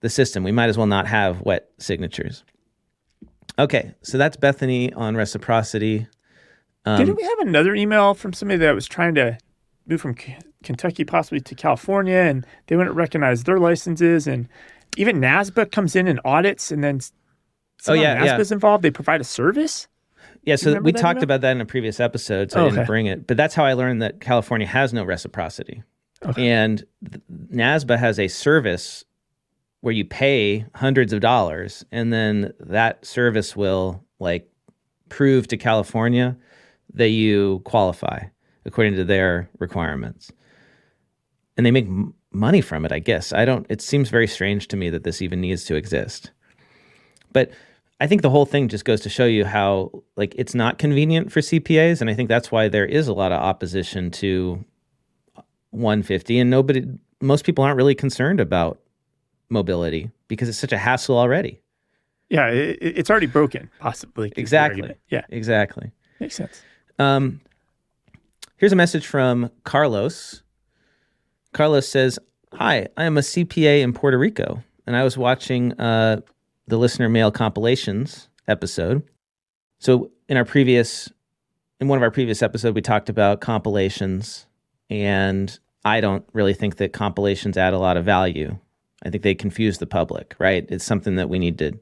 [0.00, 0.44] the system.
[0.44, 2.44] We might as well not have wet signatures.
[3.58, 6.06] Okay, so that's Bethany on reciprocity.
[6.84, 9.38] Um, Didn't we have another email from somebody that was trying to
[9.86, 14.48] move from K- Kentucky possibly to California and they wouldn't recognize their licenses and
[14.96, 17.00] even NASBA comes in and audits and then
[17.88, 18.36] Oh, yeah, yeah.
[18.38, 18.84] NASBA's involved.
[18.84, 19.88] They provide a service.
[20.44, 21.24] Yeah, so we talked email?
[21.24, 22.86] about that in a previous episode, so I Oh, didn't okay.
[22.86, 23.26] bring it.
[23.26, 25.82] But that's how I learned that California has no reciprocity.
[26.24, 26.48] Okay.
[26.48, 26.84] And
[27.52, 29.04] NASBA has a service
[29.80, 34.48] where you pay hundreds of dollars, and then that service will like
[35.08, 36.36] prove to California
[36.94, 38.20] that you qualify
[38.64, 40.30] according to their requirements.
[41.56, 43.32] And they make m- money from it, I guess.
[43.32, 46.30] I don't, it seems very strange to me that this even needs to exist.
[47.32, 47.50] But
[48.00, 51.30] I think the whole thing just goes to show you how like it's not convenient
[51.32, 54.64] for CPAs, and I think that's why there is a lot of opposition to
[55.70, 56.84] 150, and nobody,
[57.20, 58.80] most people aren't really concerned about
[59.48, 61.60] mobility because it's such a hassle already.
[62.28, 64.32] Yeah, it, it- it's already broken, possibly.
[64.36, 64.94] Exactly.
[65.08, 65.90] Yeah, Exactly.
[66.20, 66.62] makes sense.
[67.02, 67.40] Um,
[68.56, 70.42] here's a message from Carlos.
[71.52, 72.18] Carlos says,
[72.52, 76.20] Hi, I am a CPA in Puerto Rico, and I was watching uh,
[76.68, 79.02] the listener mail compilations episode.
[79.78, 81.10] So, in our previous,
[81.80, 84.46] in one of our previous episodes, we talked about compilations,
[84.88, 88.56] and I don't really think that compilations add a lot of value.
[89.04, 90.64] I think they confuse the public, right?
[90.68, 91.72] It's something that we need to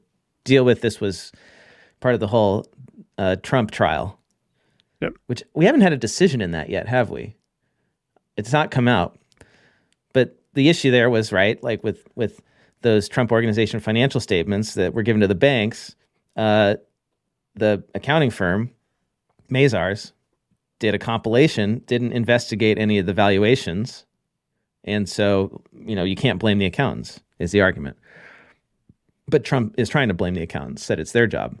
[0.45, 0.81] deal with.
[0.81, 1.31] This was
[1.99, 2.65] part of the whole
[3.19, 4.17] uh, Trump trial
[5.27, 7.35] which we haven't had a decision in that yet, have we?
[8.37, 9.17] It's not come out.
[10.13, 12.41] But the issue there was right, like with with
[12.81, 15.95] those Trump Organization financial statements that were given to the banks.
[16.35, 16.75] Uh,
[17.55, 18.71] the accounting firm,
[19.49, 20.13] Mazars,
[20.79, 24.05] did a compilation, didn't investigate any of the valuations,
[24.83, 27.19] and so you know you can't blame the accountants.
[27.39, 27.97] Is the argument?
[29.27, 30.83] But Trump is trying to blame the accountants.
[30.83, 31.57] Said it's their job.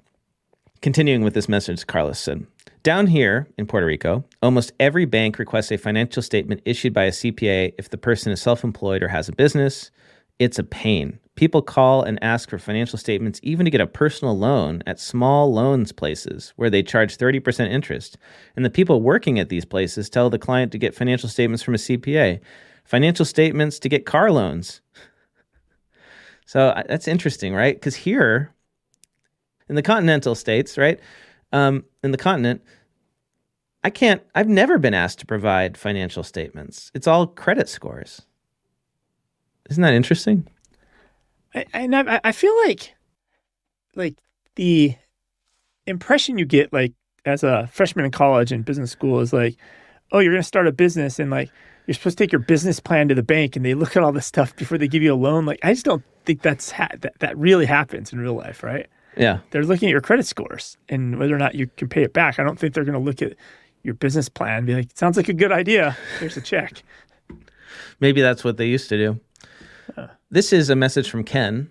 [0.81, 2.45] Continuing with this message, Carlos said,
[2.83, 7.11] Down here in Puerto Rico, almost every bank requests a financial statement issued by a
[7.11, 9.91] CPA if the person is self employed or has a business.
[10.39, 11.19] It's a pain.
[11.35, 15.53] People call and ask for financial statements even to get a personal loan at small
[15.53, 18.17] loans places where they charge 30% interest.
[18.55, 21.75] And the people working at these places tell the client to get financial statements from
[21.75, 22.39] a CPA,
[22.83, 24.81] financial statements to get car loans.
[26.47, 27.75] So uh, that's interesting, right?
[27.75, 28.51] Because here,
[29.69, 30.99] in the continental states, right?
[31.51, 32.61] Um, in the continent,
[33.83, 36.91] I can't, I've never been asked to provide financial statements.
[36.93, 38.21] It's all credit scores.
[39.69, 40.47] Isn't that interesting?
[41.53, 42.95] I, and I, I feel like,
[43.95, 44.15] like
[44.55, 44.95] the
[45.87, 46.93] impression you get, like
[47.25, 49.57] as a freshman in college and business school, is like,
[50.11, 51.49] oh, you're going to start a business, and like
[51.87, 54.11] you're supposed to take your business plan to the bank, and they look at all
[54.11, 55.45] this stuff before they give you a loan.
[55.45, 58.87] Like, I just don't think that's ha- that that really happens in real life, right?
[59.17, 59.39] Yeah.
[59.51, 62.39] They're looking at your credit scores and whether or not you can pay it back.
[62.39, 63.35] I don't think they're going to look at
[63.83, 65.97] your business plan and be like, sounds like a good idea.
[66.19, 66.83] Here's a check.
[67.99, 69.19] Maybe that's what they used to do.
[70.29, 71.69] This is a message from Ken.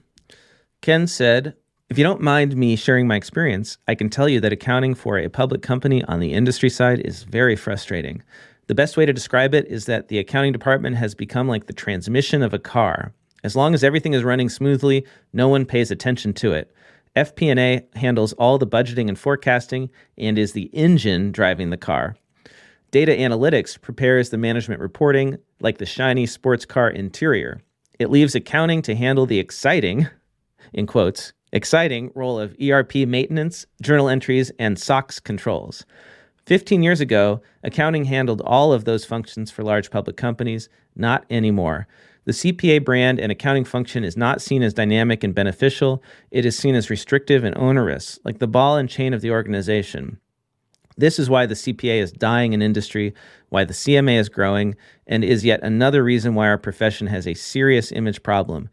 [0.83, 1.55] Ken said,
[1.89, 5.19] If you don't mind me sharing my experience, I can tell you that accounting for
[5.19, 8.23] a public company on the industry side is very frustrating.
[8.67, 11.73] The best way to describe it is that the accounting department has become like the
[11.73, 13.13] transmission of a car.
[13.43, 16.71] As long as everything is running smoothly, no one pays attention to it.
[17.17, 22.17] FP&A handles all the budgeting and forecasting and is the engine driving the car.
[22.91, 27.61] Data analytics prepares the management reporting like the shiny sports car interior.
[27.99, 30.09] It leaves accounting to handle the exciting,
[30.73, 35.85] in quotes, exciting role of ERP maintenance, journal entries, and SOX controls.
[36.47, 41.87] 15 years ago, accounting handled all of those functions for large public companies, not anymore.
[42.31, 46.01] The CPA brand and accounting function is not seen as dynamic and beneficial.
[46.31, 50.21] It is seen as restrictive and onerous, like the ball and chain of the organization.
[50.97, 53.15] This is why the CPA is dying in industry,
[53.49, 54.77] why the CMA is growing,
[55.09, 58.69] and is yet another reason why our profession has a serious image problem.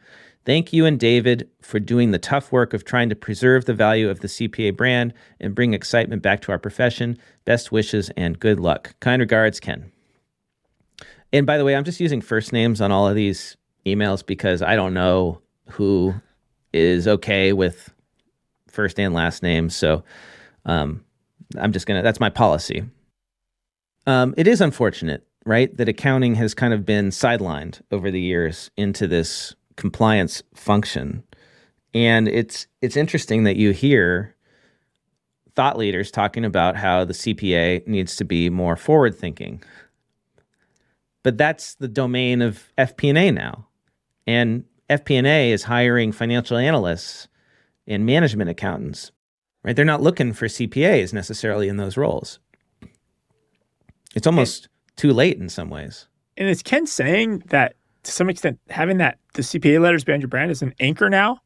[0.46, 4.08] Thank you and David for doing the tough work of trying to preserve the value
[4.08, 7.18] of the CPA brand and bring excitement back to our profession.
[7.44, 8.94] Best wishes and good luck.
[9.00, 9.92] Kind regards, Ken.
[11.34, 14.62] And by the way, I'm just using first names on all of these emails because
[14.62, 16.14] I don't know who
[16.74, 17.94] is okay with
[18.68, 19.76] first and last names.
[19.76, 20.04] So
[20.66, 21.04] um,
[21.58, 22.84] I'm just going to, that's my policy.
[24.06, 28.72] Um, it is unfortunate, right, that accounting has kind of been sidelined over the years
[28.78, 31.24] into this compliance function.
[31.94, 34.36] And it's it's interesting that you hear
[35.56, 39.64] thought leaders talking about how the CPA needs to be more forward thinking.
[41.24, 43.68] But that's the domain of FP&A now.
[44.26, 47.28] And FP&A is hiring financial analysts
[47.86, 49.12] and management accountants.
[49.64, 49.76] Right?
[49.76, 52.40] They're not looking for CPAs necessarily in those roles.
[54.16, 56.08] It's almost too late in some ways.
[56.38, 60.30] And is Ken saying that to some extent having that the CPA letters behind your
[60.30, 61.42] brand is an anchor now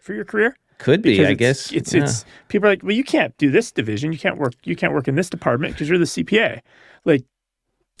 [0.00, 0.56] for your career?
[0.78, 1.72] Could be, Because I it's- guess.
[1.72, 2.04] it's Yeah.
[2.04, 4.94] it's people are like, well, you can't do this division, you can't work, you can't
[4.94, 6.60] work in this department because you're the CPA.
[7.04, 7.24] Like,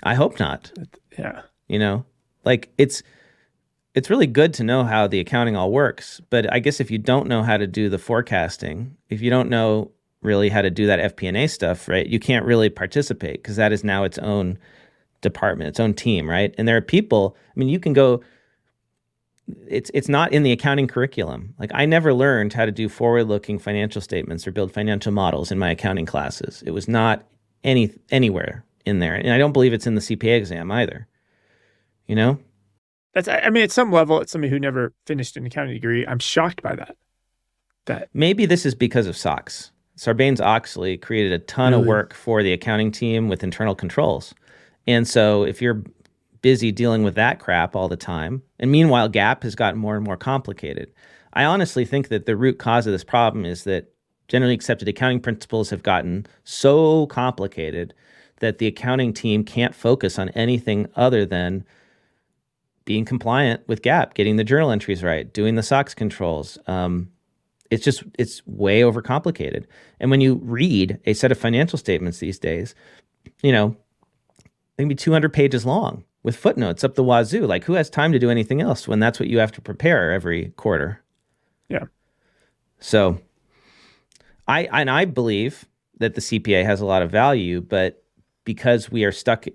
[0.02, 0.72] I hope not.
[1.18, 2.04] yeah, you know?
[2.44, 3.02] Like it's
[3.94, 6.98] it's really good to know how the accounting all works but i guess if you
[6.98, 9.90] don't know how to do the forecasting if you don't know
[10.22, 13.82] really how to do that fp&a stuff right you can't really participate because that is
[13.82, 14.58] now its own
[15.20, 16.54] department its own team right?
[16.56, 18.22] And there are people i mean you can go
[19.66, 21.54] it's it's not in the accounting curriculum.
[21.58, 25.50] Like i never learned how to do forward looking financial statements or build financial models
[25.50, 26.62] in my accounting classes.
[26.64, 27.26] It was not
[27.64, 31.06] any anywhere in there and i don't believe it's in the cpa exam either
[32.06, 32.38] you know
[33.12, 36.06] that's I mean, at some level, it's somebody who never finished an accounting degree.
[36.06, 36.96] I'm shocked by that.
[37.86, 39.72] That maybe this is because of SOX.
[39.96, 44.34] Sarbanes Oxley created a ton of work for the accounting team with internal controls.
[44.86, 45.82] And so if you're
[46.40, 50.04] busy dealing with that crap all the time, and meanwhile, GAAP has gotten more and
[50.04, 50.90] more complicated.
[51.34, 53.92] I honestly think that the root cause of this problem is that
[54.28, 57.92] generally accepted accounting principles have gotten so complicated
[58.40, 61.64] that the accounting team can't focus on anything other than
[62.84, 66.58] being compliant with GAAP, getting the journal entries right, doing the SOX controls.
[66.66, 67.10] Um,
[67.70, 69.64] it's just it's way overcomplicated.
[70.00, 72.74] And when you read a set of financial statements these days,
[73.42, 73.76] you know,
[74.76, 77.46] they can be 200 pages long with footnotes up the wazoo.
[77.46, 80.10] Like, who has time to do anything else when that's what you have to prepare
[80.12, 81.02] every quarter?
[81.68, 81.84] Yeah.
[82.80, 83.20] So,
[84.48, 85.66] I and I believe
[85.98, 88.02] that the CPA has a lot of value, but
[88.44, 89.46] because we are stuck,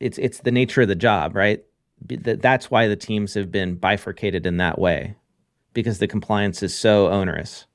[0.00, 1.64] it's it's the nature of the job, right?
[2.06, 5.16] That- That's why the teams have been bifurcated in that way,
[5.72, 7.66] because the compliance is so onerous.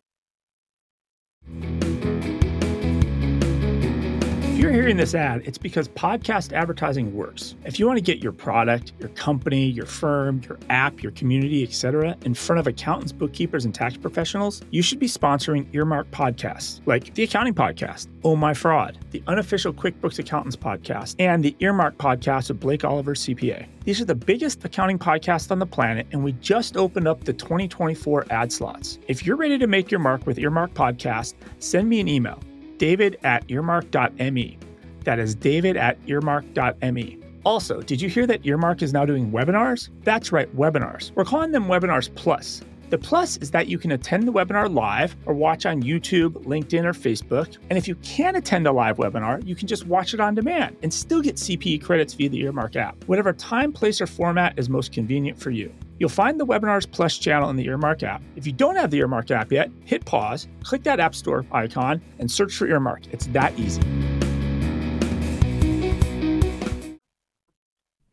[4.59, 7.55] If you're hearing this ad, it's because podcast advertising works.
[7.63, 11.63] If you want to get your product, your company, your firm, your app, your community,
[11.63, 16.81] etc., in front of accountants, bookkeepers, and tax professionals, you should be sponsoring earmark podcasts
[16.87, 21.97] like the Accounting Podcast, Oh My Fraud, the unofficial QuickBooks Accountants Podcast, and the Earmark
[21.97, 23.65] Podcast with Blake Oliver, CPA.
[23.85, 27.31] These are the biggest accounting podcasts on the planet, and we just opened up the
[27.31, 28.99] 2024 ad slots.
[29.07, 32.41] If you're ready to make your mark with Earmark Podcast, send me an email
[32.79, 34.57] david at earmark.me.
[35.03, 37.19] That is david at earmark.me.
[37.45, 39.89] Also, did you hear that Earmark is now doing webinars?
[40.03, 41.11] That's right, webinars.
[41.15, 42.61] We're calling them Webinars Plus.
[42.89, 46.85] The plus is that you can attend the webinar live or watch on YouTube, LinkedIn,
[46.85, 47.57] or Facebook.
[47.69, 50.75] And if you can't attend a live webinar, you can just watch it on demand
[50.81, 54.69] and still get CPE credits via the Earmark app, whatever time, place, or format is
[54.69, 55.71] most convenient for you.
[55.99, 58.21] You'll find the Webinars Plus channel in the Earmark app.
[58.37, 62.01] If you don't have the Earmark app yet, hit pause, click that App Store icon,
[62.19, 63.01] and search for Earmark.
[63.11, 63.81] It's that easy.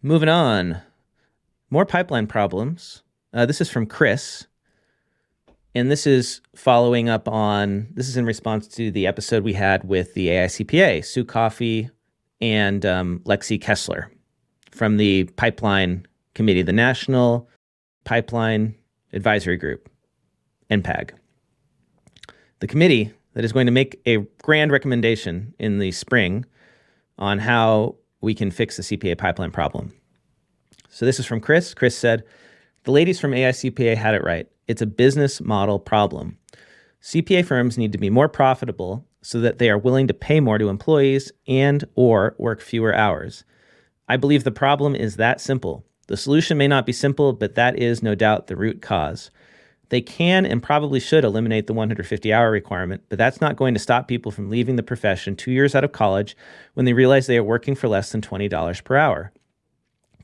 [0.02, 0.82] Moving on,
[1.70, 3.04] more pipeline problems.
[3.32, 4.46] Uh, this is from Chris.
[5.76, 9.84] and this is following up on this is in response to the episode we had
[9.84, 11.90] with the AICPA, Sue Coffey
[12.40, 14.10] and um, Lexi Kessler
[14.70, 17.46] from the Pipeline Committee, the National
[18.06, 18.74] Pipeline
[19.12, 19.90] Advisory Group,
[20.70, 21.10] NPAG.
[22.60, 26.46] The committee that is going to make a grand recommendation in the spring
[27.18, 29.92] on how we can fix the CPA pipeline problem.
[30.88, 31.74] So this is from Chris.
[31.74, 32.22] Chris said,
[32.84, 34.46] The ladies from AICPA had it right.
[34.68, 36.38] It's a business model problem.
[37.02, 40.58] CPA firms need to be more profitable so that they are willing to pay more
[40.58, 43.44] to employees and or work fewer hours.
[44.08, 45.85] I believe the problem is that simple.
[46.08, 49.30] The solution may not be simple, but that is no doubt the root cause.
[49.88, 53.80] They can and probably should eliminate the 150 hour requirement, but that's not going to
[53.80, 56.36] stop people from leaving the profession two years out of college
[56.74, 59.32] when they realize they are working for less than $20 per hour.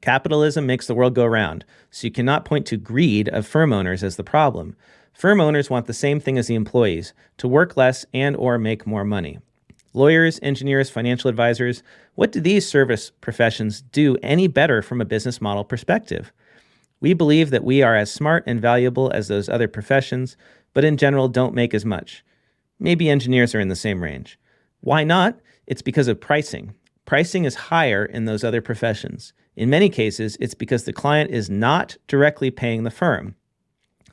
[0.01, 4.03] Capitalism makes the world go round, so you cannot point to greed of firm owners
[4.03, 4.75] as the problem.
[5.13, 8.85] Firm owners want the same thing as the employees, to work less and or make
[8.85, 9.39] more money.
[9.95, 11.83] Lawyers, engineers, financial advisors,
[12.15, 16.33] what do these service professions do any better from a business model perspective?
[17.01, 20.37] We believe that we are as smart and valuable as those other professions,
[20.73, 22.25] but in general don't make as much.
[22.79, 24.39] Maybe engineers are in the same range.
[24.81, 25.39] Why not?
[25.67, 26.75] It's because of pricing.
[27.05, 29.33] Pricing is higher in those other professions.
[29.57, 33.35] In many cases, it's because the client is not directly paying the firm.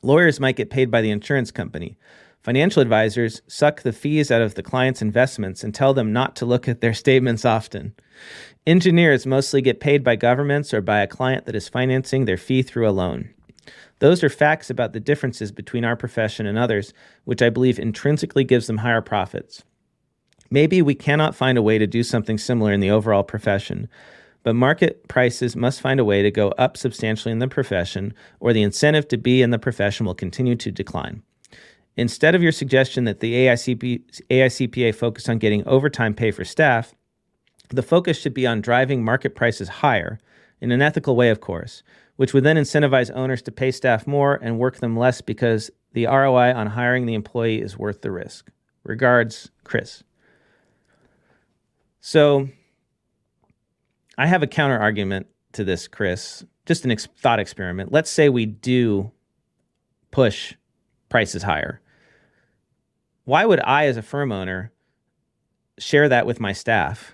[0.02, 1.98] Lawyers might get paid by the insurance company.
[2.42, 6.46] Financial advisors suck the fees out of the client's investments and tell them not to
[6.46, 7.94] look at their statements often.
[8.66, 12.62] Engineers mostly get paid by governments or by a client that is financing their fee
[12.62, 13.30] through a loan.
[14.00, 16.94] Those are facts about the differences between our profession and others,
[17.26, 19.64] which I believe intrinsically gives them higher profits.
[20.50, 23.90] Maybe we cannot find a way to do something similar in the overall profession,
[24.44, 28.54] but market prices must find a way to go up substantially in the profession, or
[28.54, 31.22] the incentive to be in the profession will continue to decline.
[32.00, 36.96] Instead of your suggestion that the AICP, AICPA focus on getting overtime pay for staff,
[37.70, 40.18] the focus should be on driving market prices higher,
[40.62, 41.84] in an ethical way, of course,
[42.16, 46.06] which would then incentivize owners to pay staff more and work them less because the
[46.06, 48.50] ROI on hiring the employee is worth the risk.
[48.84, 50.04] Regards, Chris.
[52.00, 52.48] So,
[54.18, 56.46] I have a counter argument to this, Chris.
[56.66, 57.92] Just an ex- thought experiment.
[57.92, 59.12] Let's say we do
[60.12, 60.54] push
[61.10, 61.82] prices higher.
[63.30, 64.72] Why would I, as a firm owner,
[65.78, 67.14] share that with my staff?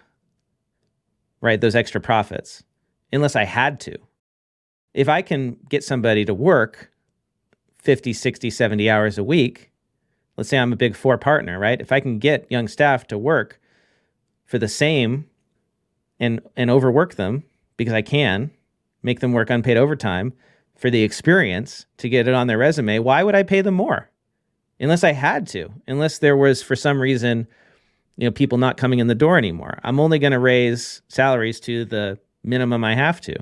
[1.41, 2.63] Right, those extra profits,
[3.11, 3.97] unless I had to.
[4.93, 6.89] If I can get somebody to work
[7.79, 9.71] 50, 60, 70 hours a week,
[10.37, 11.81] let's say I'm a big four partner, right?
[11.81, 13.59] If I can get young staff to work
[14.45, 15.25] for the same
[16.17, 17.43] and and overwork them
[17.75, 18.51] because I can
[19.03, 20.31] make them work unpaid overtime
[20.77, 24.09] for the experience to get it on their resume, why would I pay them more?
[24.79, 27.47] Unless I had to, unless there was for some reason,
[28.17, 29.79] you know, people not coming in the door anymore.
[29.83, 33.35] I'm only going to raise salaries to the minimum I have to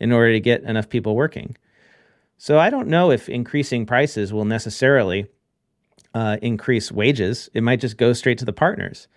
[0.00, 1.56] in order to get enough people working.
[2.38, 5.26] So I don't know if increasing prices will necessarily
[6.14, 7.48] uh, increase wages.
[7.54, 9.08] It might just go straight to the partners.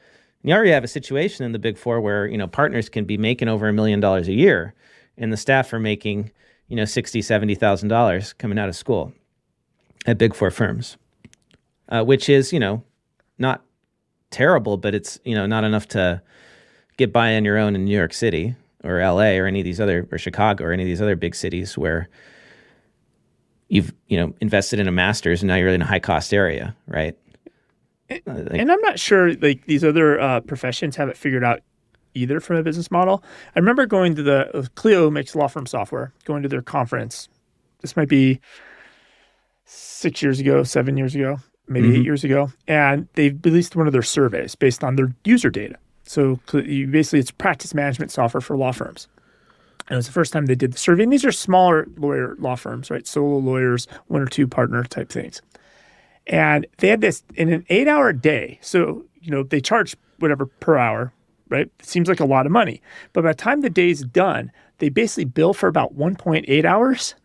[0.44, 3.18] You already have a situation in the big four where, you know, partners can be
[3.18, 4.74] making over a million dollars a year
[5.18, 6.32] and the staff are making,
[6.68, 9.14] you know, sixty, seventy thousand dollars coming out of school
[10.06, 10.98] at big four firms.
[11.90, 12.84] Uh, which is, you know,
[13.38, 13.64] not
[14.30, 16.22] terrible, but it's, you know, not enough to
[16.98, 19.80] get by on your own in New York City or LA or any of these
[19.80, 22.10] other or Chicago or any of these other big cities where
[23.70, 26.76] you've, you know, invested in a master's and now you're in a high cost area,
[26.88, 27.18] right?
[28.10, 31.62] and, and I'm not sure like these other uh, professions have it figured out
[32.14, 33.24] either from a business model.
[33.56, 37.30] I remember going to the uh, Clio makes law firm software, going to their conference.
[37.82, 38.40] This might be
[39.66, 41.98] six years ago, seven years ago, maybe mm-hmm.
[41.98, 45.78] eight years ago, and they've released one of their surveys based on their user data.
[46.04, 49.08] So you basically, it's practice management software for law firms.
[49.88, 51.04] And it was the first time they did the survey.
[51.04, 53.08] And these are smaller lawyer law firms, right?
[53.08, 55.42] Solo lawyers, one or two partner type things.
[56.28, 58.60] And they had this in an eight hour day.
[58.62, 61.14] So, you know, they charge whatever per hour,
[61.50, 61.70] right?
[61.80, 62.82] It seems like a lot of money.
[63.14, 67.16] But by the time the day's done, they basically bill for about 1.8 hours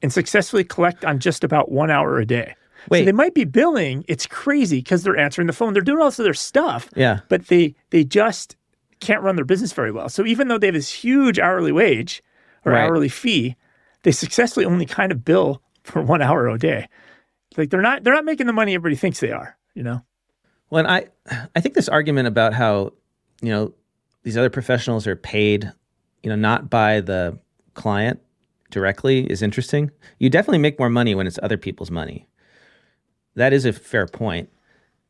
[0.00, 2.54] and successfully collect on just about one hour a day.
[2.88, 3.00] Wait.
[3.00, 4.04] So they might be billing.
[4.08, 5.72] It's crazy because they're answering the phone.
[5.72, 6.88] They're doing all this other stuff.
[6.94, 7.20] Yeah.
[7.28, 8.56] But they they just
[9.00, 10.08] can't run their business very well.
[10.08, 12.22] So even though they have this huge hourly wage
[12.64, 12.82] or right.
[12.82, 13.56] hourly fee,
[14.02, 16.88] they successfully only kind of bill for one hour a day.
[17.56, 20.02] Like they're not they're not making the money everybody thinks they are, you know.
[20.70, 21.08] Well, I
[21.54, 22.92] I think this argument about how,
[23.42, 23.74] you know,
[24.22, 25.70] these other professionals are paid,
[26.22, 27.38] you know, not by the
[27.74, 28.20] client
[28.70, 29.90] directly is interesting.
[30.18, 32.26] You definitely make more money when it's other people's money.
[33.34, 34.50] That is a fair point.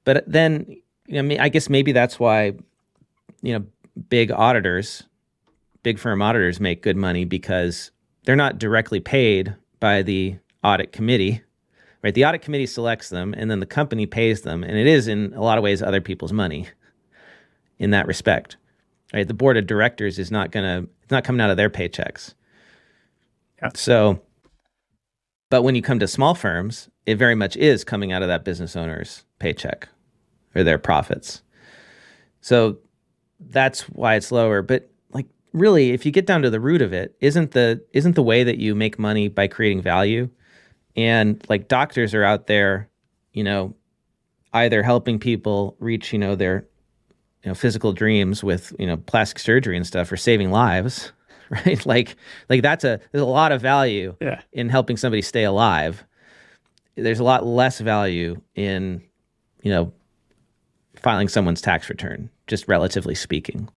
[0.04, 0.76] But then,
[1.14, 2.52] I mean, I guess maybe that's why,
[3.42, 3.64] you know,
[4.08, 5.04] big auditors,
[5.82, 7.90] big firm auditors make good money because
[8.24, 11.42] they're not directly paid by the audit committee,
[12.02, 12.14] right?
[12.14, 15.32] The audit committee selects them, and then the company pays them, and it is in
[15.34, 16.68] a lot of ways other people's money.
[17.78, 18.58] In that respect,
[19.12, 19.26] right?
[19.26, 22.34] The board of directors is not gonna, it's not coming out of their paychecks.
[23.60, 23.70] Yeah.
[23.74, 24.20] So,
[25.50, 28.44] but when you come to small firms, it very much is coming out of that
[28.44, 29.88] business owner's paycheck
[30.54, 31.42] or their profits.
[32.40, 32.78] So
[33.40, 34.62] that's why it's lower.
[34.62, 38.14] But like really, if you get down to the root of it, isn't the isn't
[38.14, 40.28] the way that you make money by creating value?
[40.96, 42.88] And like doctors are out there,
[43.32, 43.74] you know,
[44.52, 46.66] either helping people reach, you know, their
[47.42, 51.12] you know physical dreams with, you know, plastic surgery and stuff or saving lives,
[51.50, 51.84] right?
[51.86, 52.16] Like
[52.48, 54.40] like that's a there's a lot of value Yeah.
[54.52, 56.04] in helping somebody stay alive.
[56.96, 59.02] There's a lot less value in,
[59.62, 59.92] you know,
[60.96, 63.68] filing someone's tax return, just relatively speaking.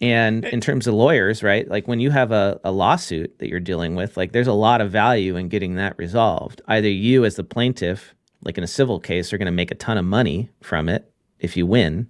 [0.00, 1.68] And in terms of lawyers, right?
[1.68, 4.80] Like when you have a, a lawsuit that you're dealing with, like there's a lot
[4.80, 6.62] of value in getting that resolved.
[6.68, 8.14] Either you, as the plaintiff,
[8.44, 11.10] like in a civil case, are going to make a ton of money from it
[11.40, 12.08] if you win,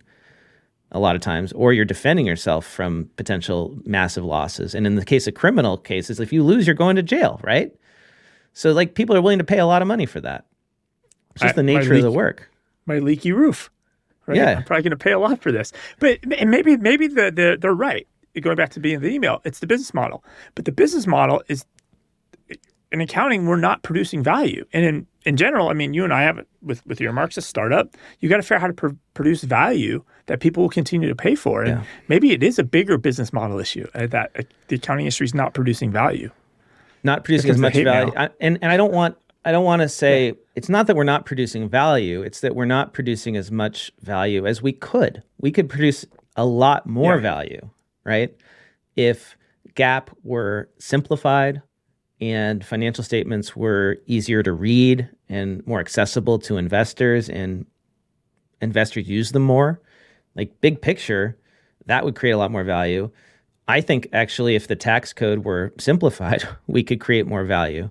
[0.93, 4.75] a lot of times, or you're defending yourself from potential massive losses.
[4.75, 7.75] And in the case of criminal cases, if you lose, you're going to jail, right?
[8.59, 10.45] So like people are willing to pay a lot of money for that.
[11.37, 12.51] It's just I- the nature of the work.
[12.87, 13.71] my leaky roof.
[14.27, 14.37] Right?
[14.37, 14.57] Yeah.
[14.57, 15.73] I'm probably going to pay a lot for this.
[16.01, 18.07] But and maybe maybe the, the they're right.
[18.41, 20.25] Going back to being the email, it's the business model.
[20.57, 21.65] But the business model is
[22.91, 24.65] in accounting, we're not producing value.
[24.73, 27.49] And in, in general, I mean, you and I have it with, with your Marxist
[27.49, 31.09] startup, you got to figure out how to pr- produce value that people will continue
[31.09, 31.63] to pay for.
[31.63, 31.85] And Yeah.
[32.09, 35.35] maybe it is a bigger business model issue uh, that uh, the accounting industry is
[35.35, 36.31] not producing value.
[37.05, 38.13] Not producing as much value.
[38.17, 41.05] I, and and I don't want I don't want to say it's not that we're
[41.05, 42.23] not producing value.
[42.23, 45.23] It's that we're not producing as much value as we could.
[45.41, 46.05] We could produce
[46.37, 47.21] a lot more Yeah.
[47.21, 47.71] value,
[48.05, 48.35] right?
[48.97, 49.37] If
[49.75, 51.63] GAAP were simplified
[52.21, 57.65] and financial statements were easier to read and more accessible to investors and
[58.61, 59.81] investors use them more,
[60.35, 61.37] like big picture,
[61.87, 63.09] that would create a lot more value.
[63.69, 67.91] I think actually, if the tax code were simplified, we could create more value.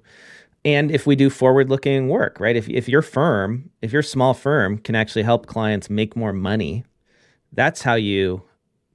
[0.65, 2.55] And if we do forward looking work, right?
[2.55, 6.83] If, if your firm, if your small firm can actually help clients make more money,
[7.53, 8.41] that's how you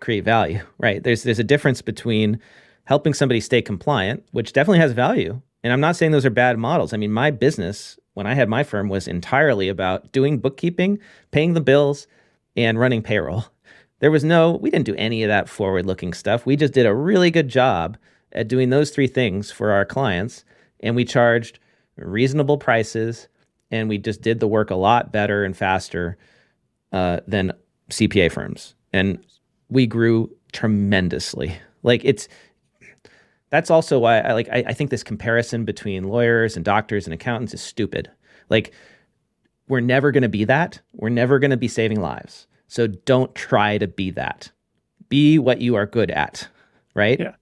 [0.00, 1.02] create value, right?
[1.02, 2.40] There's, there's a difference between
[2.84, 5.40] helping somebody stay compliant, which definitely has value.
[5.62, 6.92] And I'm not saying those are bad models.
[6.92, 10.98] I mean, my business, when I had my firm, was entirely about doing bookkeeping,
[11.30, 12.08] paying the bills,
[12.56, 13.46] and running payroll.
[14.02, 16.44] There was no, we didn't do any of that forward looking stuff.
[16.44, 17.96] We just did a really good job
[18.32, 20.44] at doing those three things for our clients.
[20.80, 21.60] And we charged
[21.96, 23.28] reasonable prices
[23.70, 26.18] and we just did the work a lot better and faster
[26.90, 27.52] uh, than
[27.90, 28.74] CPA firms.
[28.92, 29.24] And
[29.68, 31.56] we grew tremendously.
[31.84, 32.26] Like it's,
[33.50, 37.14] that's also why I like, I, I think this comparison between lawyers and doctors and
[37.14, 38.10] accountants is stupid.
[38.48, 38.72] Like,
[39.68, 40.80] we're never going to be that.
[40.92, 42.48] We're never going to be saving lives.
[42.72, 44.50] So don't try to be that.
[45.10, 46.48] Be what you are good at,
[46.94, 47.20] right?
[47.20, 47.34] Yeah.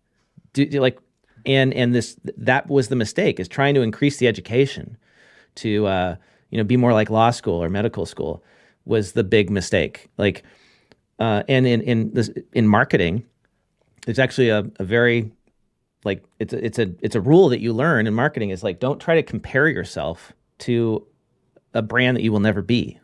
[0.55, 0.99] Do, do like,
[1.47, 4.97] and and this that was the mistake is trying to increase the education
[5.55, 6.17] to uh,
[6.51, 8.43] you know be more like law school or medical school
[8.87, 10.09] was the big mistake.
[10.19, 10.43] Like,
[11.21, 13.25] uh, and in in this in marketing,
[14.09, 15.31] it's actually a, a very
[16.05, 18.81] like it's a, it's a it's a rule that you learn in marketing is like
[18.81, 21.07] don't try to compare yourself to
[21.73, 22.99] a brand that you will never be.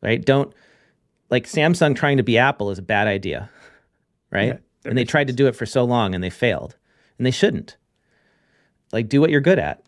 [0.00, 0.24] Right?
[0.24, 0.54] Don't
[1.32, 3.50] like Samsung trying to be Apple is a bad idea.
[4.30, 4.60] Right?
[4.84, 6.76] Yeah, and they tried to do it for so long and they failed.
[7.18, 7.76] And they shouldn't.
[8.92, 9.82] Like do what you're good at.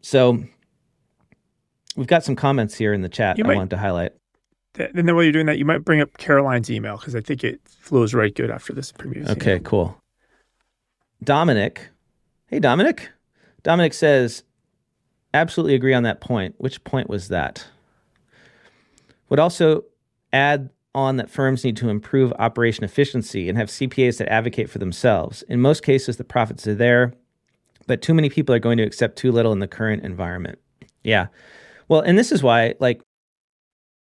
[0.00, 0.42] So
[1.96, 4.12] we've got some comments here in the chat You I might- wanted to highlight.
[4.74, 7.20] Th- And then while you're doing that, you might bring up Caroline's email because I
[7.20, 9.28] think it flows right good after this previous.
[9.30, 10.00] Okay, cool.
[11.22, 11.88] Dominic.
[12.48, 13.10] Hey, Dominic.
[13.62, 14.42] Dominic says,
[15.34, 16.54] absolutely agree on that point.
[16.58, 17.66] Which point was that?
[19.28, 19.84] Would also
[20.32, 24.78] add on that firms need to improve operation efficiency and have CPAs that advocate for
[24.78, 25.42] themselves.
[25.44, 27.14] In most cases, the profits are there,
[27.86, 30.58] but too many people are going to accept too little in the current environment.
[31.02, 31.28] Yeah.
[31.88, 33.00] Well, and this is why, like,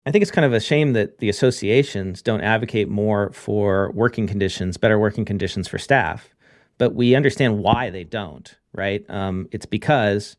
[0.05, 4.27] I think it's kind of a shame that the associations don't advocate more for working
[4.27, 6.29] conditions, better working conditions for staff.
[6.79, 9.05] But we understand why they don't, right?
[9.09, 10.37] Um, it's because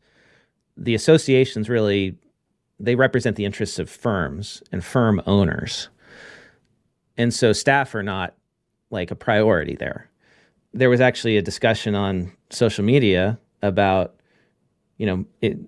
[0.76, 2.18] the associations really
[2.80, 5.88] they represent the interests of firms and firm owners,
[7.16, 8.34] and so staff are not
[8.90, 10.10] like a priority there.
[10.72, 14.16] There was actually a discussion on social media about,
[14.98, 15.58] you know, it,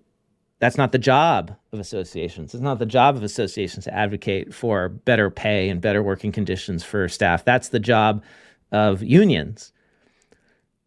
[0.58, 2.54] that's not the job of associations.
[2.54, 6.82] It's not the job of associations to advocate for better pay and better working conditions
[6.82, 7.44] for staff.
[7.44, 8.24] That's the job
[8.72, 9.72] of unions.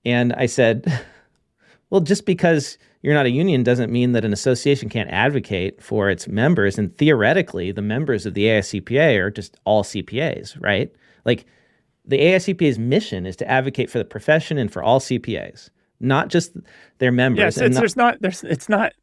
[0.06, 1.02] And I said,
[1.90, 6.10] well, just because you're not a union doesn't mean that an association can't advocate for
[6.10, 6.78] its members.
[6.78, 10.92] And theoretically, the members of the ASCPA are just all CPAs, right?
[11.26, 11.46] Like
[12.06, 15.70] the ASCPA's mission is to advocate for the profession and for all CPAs,
[16.00, 16.58] not just
[16.98, 17.40] their members.
[17.40, 18.94] Yes, it's, not, there's not there's it's not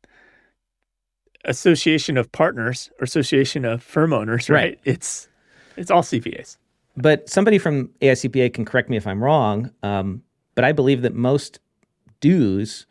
[1.46, 4.56] association of partners or association of firm owners, right?
[4.56, 4.80] right.
[4.84, 5.28] It's
[5.76, 6.58] it's all CPAs.
[6.98, 9.70] But somebody from ASCPA can correct me if I'm wrong.
[9.82, 10.22] Um,
[10.54, 11.60] but I believe that most
[12.20, 12.86] dues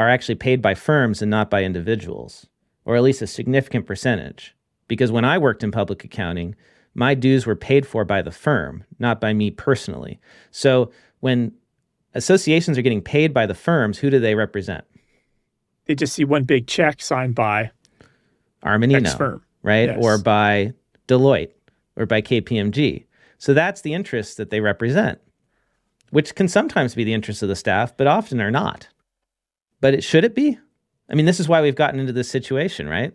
[0.00, 2.46] are actually paid by firms and not by individuals,
[2.86, 4.56] or at least a significant percentage.
[4.88, 6.56] Because when I worked in public accounting,
[6.94, 10.18] my dues were paid for by the firm, not by me personally.
[10.52, 10.90] So
[11.20, 11.52] when
[12.14, 14.86] associations are getting paid by the firms, who do they represent?
[15.84, 17.70] They just see one big check signed by
[18.64, 19.44] Armanino, firm.
[19.62, 19.90] right?
[19.90, 19.98] Yes.
[20.02, 20.72] Or by
[21.08, 21.52] Deloitte
[21.98, 23.04] or by KPMG.
[23.36, 25.20] So that's the interests that they represent,
[26.08, 28.88] which can sometimes be the interests of the staff, but often are not.
[29.80, 30.58] But it should it be?
[31.10, 33.12] I mean, this is why we've gotten into this situation, right?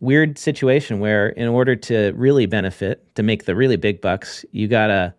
[0.00, 4.68] Weird situation where, in order to really benefit, to make the really big bucks, you
[4.68, 5.14] got to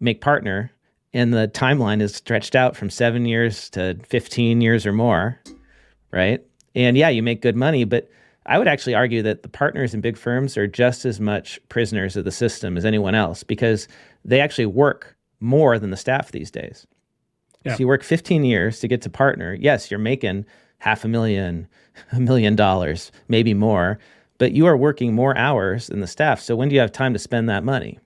[0.00, 0.70] make partner.
[1.14, 5.40] And the timeline is stretched out from seven years to 15 years or more,
[6.10, 6.44] right?
[6.74, 8.10] And yeah, you make good money, but
[8.44, 12.16] I would actually argue that the partners in big firms are just as much prisoners
[12.16, 13.88] of the system as anyone else because
[14.24, 16.86] they actually work more than the staff these days.
[17.66, 17.74] Yeah.
[17.74, 19.54] So you work 15 years to get to partner.
[19.54, 20.46] Yes, you're making
[20.78, 21.66] half a million,
[22.12, 23.98] a million dollars, maybe more,
[24.38, 26.40] but you are working more hours than the staff.
[26.40, 27.98] So when do you have time to spend that money?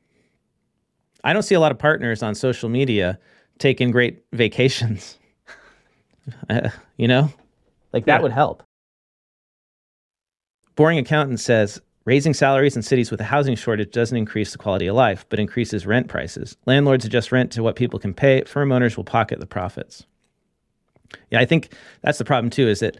[1.24, 3.18] I don't see a lot of partners on social media
[3.58, 5.18] taking great vacations.
[6.50, 7.32] uh, you know,
[7.92, 8.22] like that yeah.
[8.22, 8.62] would help.
[10.76, 14.86] Boring Accountant says Raising salaries in cities with a housing shortage doesn't increase the quality
[14.86, 16.56] of life, but increases rent prices.
[16.64, 18.42] Landlords adjust rent to what people can pay.
[18.44, 20.06] Firm owners will pocket the profits.
[21.30, 22.96] Yeah, I think that's the problem too, is that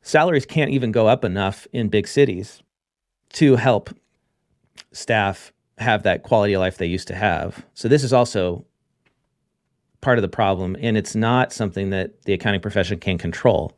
[0.00, 2.62] salaries can't even go up enough in big cities
[3.34, 3.90] to help
[4.92, 7.66] staff have that quality of life they used to have.
[7.74, 8.64] So this is also
[10.00, 13.76] part of the problem, and it's not something that the accounting profession can control.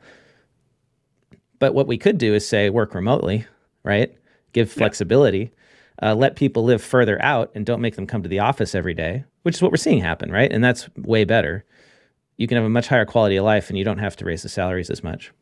[1.59, 3.47] But what we could do is say work remotely,
[3.83, 4.15] right?
[4.59, 5.53] Give flexibility,
[6.03, 6.11] yeah.
[6.11, 8.95] uh, let people live further out and don't make them come to the office every
[8.95, 10.53] day, which is what we're seeing happen, right?
[10.53, 11.65] And that's way better.
[12.37, 14.43] You can have a much higher quality of life and you don't have to raise
[14.43, 15.33] the salaries as much.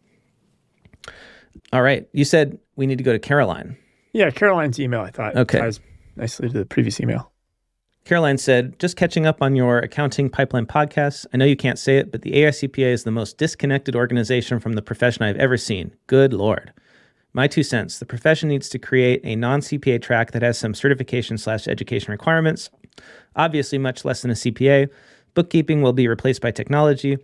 [1.73, 2.09] All right.
[2.13, 3.77] You said we need to go to Caroline.
[4.13, 5.59] Yeah, Caroline's email, I thought okay.
[5.59, 5.81] ties
[6.17, 7.31] nicely to the previous email.
[8.07, 11.27] Caroline said, just catching up on your accounting pipeline podcast.
[11.35, 14.75] I know you can't say it, but the ASCPA is the most disconnected organization from
[14.75, 15.93] the profession I've ever seen.
[16.07, 16.73] Good Lord.
[17.37, 20.73] My two cents the profession needs to create a non CPA track that has some
[20.73, 22.71] certification slash education requirements,
[23.37, 24.89] obviously, much less than a CPA.
[25.35, 27.19] Bookkeeping will be replaced by technology,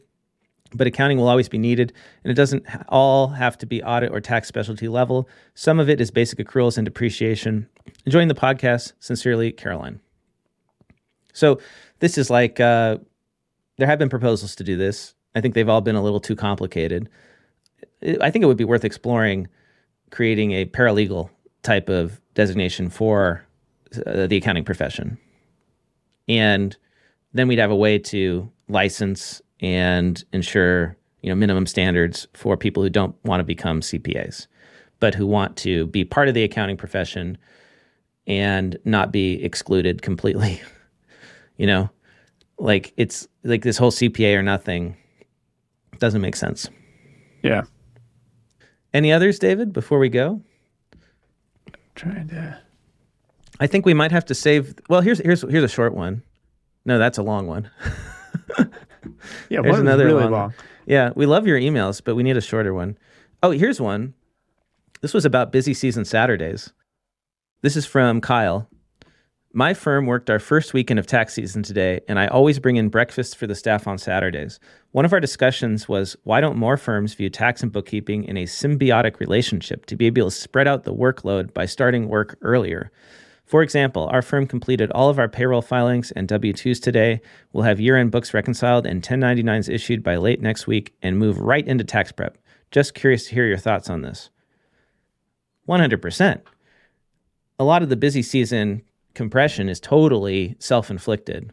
[0.75, 1.95] but accounting will always be needed,
[2.25, 5.31] and it doesn't all have to be audit or tax specialty level.
[5.55, 7.67] Some of it is basic accruals and depreciation.
[8.05, 8.93] Enjoying the podcast.
[9.01, 9.99] Sincerely, Caroline.
[11.33, 11.59] So,
[12.01, 12.99] this is like uh,
[13.79, 15.15] there have been proposals to do this.
[15.35, 17.09] I think they've all been a little too complicated.
[18.21, 19.49] I think it would be worth exploring
[20.13, 21.29] creating a paralegal
[21.65, 23.45] type of designation for
[24.07, 25.19] uh, the accounting profession.
[26.29, 26.77] And
[27.33, 32.83] then we'd have a way to license and ensure you know minimum standards for people
[32.83, 34.47] who don't want to become CPAs,
[35.01, 37.39] but who want to be part of the accounting profession
[38.27, 40.61] and not be excluded completely.
[41.57, 41.91] you know,
[42.59, 44.97] like it's like this whole CPA or nothing
[45.99, 46.69] doesn't make sense.
[47.43, 47.63] Yeah.
[48.95, 50.43] Any others, David, before we go?
[51.67, 52.59] I'm trying to.
[53.61, 54.75] I think we might have to save.
[54.89, 56.23] Well, here's here's here's a short one.
[56.85, 57.71] No, that's a long one.
[59.49, 60.33] yeah, There's another really long.
[60.33, 60.55] long.
[60.85, 62.99] Yeah, we love your emails, but we need a shorter one.
[63.43, 64.15] Oh, here's one.
[65.01, 66.73] This was about busy season Saturdays.
[67.63, 68.69] This is from Kyle.
[69.55, 72.89] My firm worked our first weekend of tax season today, and I always bring in
[72.89, 74.59] breakfast for the staff on Saturdays.
[74.93, 78.45] One of our discussions was why don't more firms view tax and bookkeeping in a
[78.45, 82.91] symbiotic relationship to be able to spread out the workload by starting work earlier?
[83.45, 87.21] For example, our firm completed all of our payroll filings and W 2s today.
[87.53, 91.39] We'll have year end books reconciled and 1099s issued by late next week and move
[91.39, 92.39] right into tax prep.
[92.71, 94.31] Just curious to hear your thoughts on this.
[95.69, 96.41] 100%.
[97.59, 98.81] A lot of the busy season
[99.15, 101.53] compression is totally self inflicted.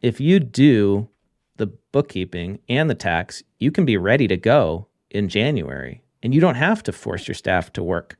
[0.00, 1.08] If you do
[1.56, 6.40] the bookkeeping and the tax, you can be ready to go in January And you
[6.40, 8.16] don't have to force your staff to work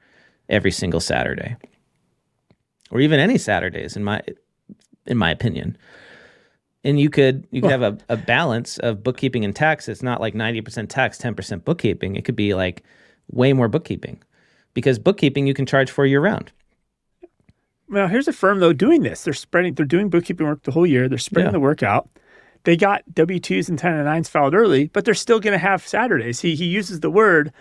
[0.48, 1.56] every single Saturday
[2.90, 4.22] or even any Saturdays in my
[5.06, 5.76] in my opinion.
[6.84, 9.88] And you could you could have a, a balance of bookkeeping and tax.
[9.88, 12.14] It's not like 90% tax, 10% bookkeeping.
[12.16, 12.82] It could be like
[13.30, 14.22] way more bookkeeping.
[14.74, 16.52] Because bookkeeping you can charge for year round.
[17.88, 19.24] Well, here's a firm though doing this.
[19.24, 19.74] They're spreading.
[19.74, 21.08] They're doing bookkeeping work the whole year.
[21.08, 21.52] They're spreading Yeah.
[21.52, 22.08] the work out.
[22.64, 26.40] They got W twos and 1099s filed early, but they're still going to have Saturdays.
[26.40, 27.52] He he uses the word.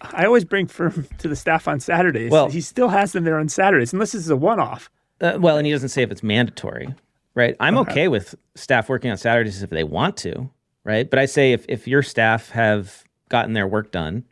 [0.00, 2.30] I always bring firm to the staff on Saturdays.
[2.30, 4.90] Well- he still has them there on Saturdays, unless this is a one-off.
[5.20, 6.92] Uh, well, and he doesn't say if it's mandatory,
[7.34, 7.56] right?
[7.60, 8.08] I'm okay.
[8.08, 10.50] with staff working on Saturdays if they want to,
[10.82, 11.08] right?
[11.08, 14.24] But I say if if your staff have gotten their work done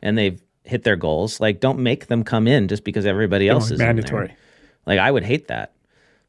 [0.00, 3.66] and they've hit their goals, like don't make them come in just because everybody else
[3.66, 3.88] is in there.
[3.88, 4.34] mandatory.
[4.86, 5.72] Like I would hate that.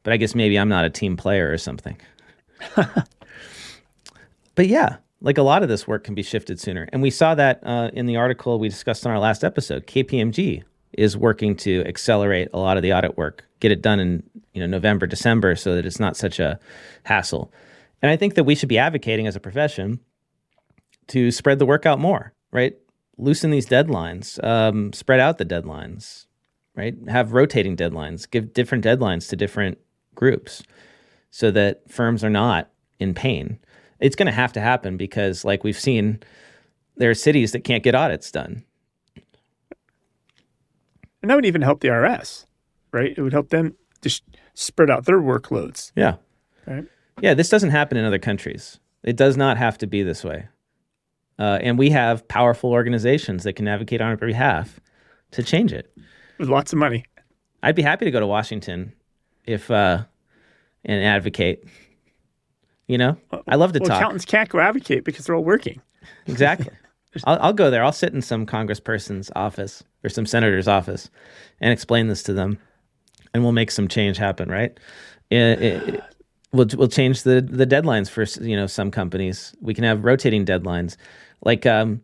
[0.02, 1.96] But I guess maybe I'm not a team player or something.
[4.54, 6.88] but yeah, like a lot of this work can be shifted sooner.
[6.92, 9.86] And we saw that uh, in the article we discussed on our last episode.
[9.86, 14.22] KPMG is working to accelerate a lot of the audit work, get it done in
[14.52, 16.58] you know November, December, so that it's not such a
[17.04, 17.52] hassle.
[18.02, 20.00] And I think that we should be advocating as a profession
[21.08, 22.76] to spread the work out more, right?
[23.18, 26.25] Loosen these deadlines, um, spread out the deadlines,
[26.76, 26.94] right?
[27.08, 29.78] Have rotating deadlines, give different deadlines to different
[30.14, 30.62] groups
[31.30, 32.70] so that firms are not
[33.00, 33.58] in pain.
[34.00, 36.20] It's going to have to happen because, like we've seen,
[36.96, 38.62] there are cities that can't get audits done.
[41.22, 42.46] And that would even help the IRS,
[42.92, 43.14] right?
[43.16, 44.22] It would help them just
[44.54, 46.16] spread out their workloads, Yeah.
[46.66, 46.84] right?
[47.20, 48.78] Yeah, this doesn't happen in other countries.
[49.02, 50.48] It does not have to be this way.
[51.38, 54.80] Uh, and we have powerful organizations that can advocate on our behalf
[55.32, 55.94] to change it.
[56.38, 57.04] With lots of money.
[57.62, 58.92] I'd be happy to go to Washington
[59.44, 60.04] if uh,
[60.84, 61.64] and advocate.
[62.88, 63.16] You know,
[63.48, 63.98] I love to Well, talk.
[63.98, 65.80] accountants can't go advocate because they're all working.
[66.26, 66.68] Exactly.
[67.24, 67.82] I'll, I'll go there.
[67.82, 71.10] I'll sit in some congressperson's office or some senator's office
[71.60, 72.58] and explain this to them,
[73.34, 74.48] and we'll make some change happen.
[74.50, 74.78] Right?
[75.30, 76.04] It- it- it-
[76.52, 79.52] we'll we'll change the the deadlines for you know some companies.
[79.60, 80.96] We can have rotating deadlines,
[81.44, 82.02] like um,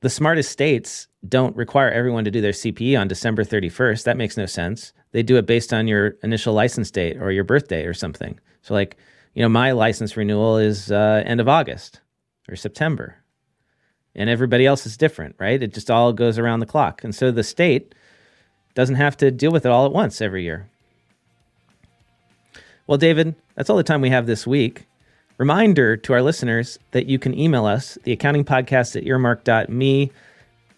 [0.00, 4.04] the smartest states don't require everyone to do their CPE on December thirty first.
[4.04, 4.92] That makes no sense.
[5.12, 8.38] They do it based on your initial license date or your birthday or something.
[8.62, 8.96] So like
[9.34, 12.00] you know my license renewal is uh, end of August
[12.48, 13.16] or September
[14.14, 15.62] and everybody else is different, right?
[15.62, 17.02] It just all goes around the clock.
[17.04, 17.94] And so the state
[18.74, 20.68] doesn't have to deal with it all at once every year.
[22.86, 24.86] Well, David, that's all the time we have this week.
[25.38, 30.12] Reminder to our listeners that you can email us, the accounting podcast at earmark.me.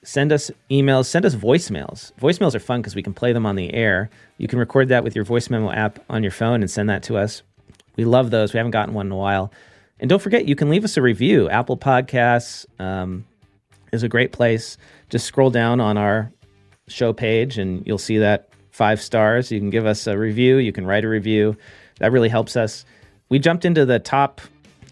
[0.04, 2.12] Send us emails, send us voicemails.
[2.20, 4.10] Voicemails are fun because we can play them on the air.
[4.38, 7.02] You can record that with your voice memo app on your phone and send that
[7.04, 7.42] to us.
[7.96, 8.52] We love those.
[8.52, 9.50] We haven't gotten one in a while.
[9.98, 11.48] And don't forget, you can leave us a review.
[11.48, 13.24] Apple Podcasts um,
[13.92, 14.76] is a great place.
[15.08, 16.30] Just scroll down on our
[16.88, 19.50] show page and you'll see that five stars.
[19.50, 20.58] You can give us a review.
[20.58, 21.56] You can write a review.
[22.00, 22.84] That really helps us.
[23.30, 24.40] We jumped into the top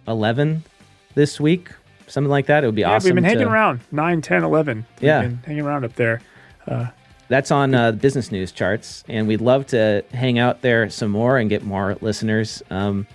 [0.08, 0.62] 11
[1.14, 1.70] this week,
[2.06, 2.64] something like that.
[2.64, 3.08] It would be Yeah, awesome.
[3.08, 4.86] we've been hanging to- around 9, 10, 11.
[5.00, 5.28] We've Yeah.
[5.46, 6.20] hanging around up there.
[7.28, 11.38] That's on uh, business news charts, and we'd love to hang out there some more
[11.38, 12.62] and get more listeners.
[12.70, 13.06] Um,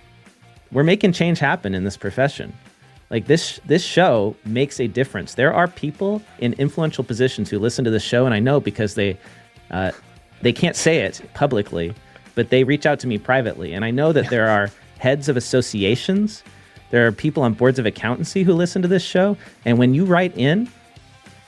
[0.72, 2.52] we're making change happen in this profession.
[3.10, 5.34] Like this, this show makes a difference.
[5.34, 8.94] There are people in influential positions who listen to the show, and I know because
[8.94, 9.16] they,
[9.70, 9.92] uh,
[10.42, 11.94] they can't say it publicly,
[12.34, 14.68] but they reach out to me privately, and I know that there are
[14.98, 16.42] heads of associations.
[16.90, 20.04] There are people on boards of accountancy who listen to this show, and when you
[20.04, 20.70] write in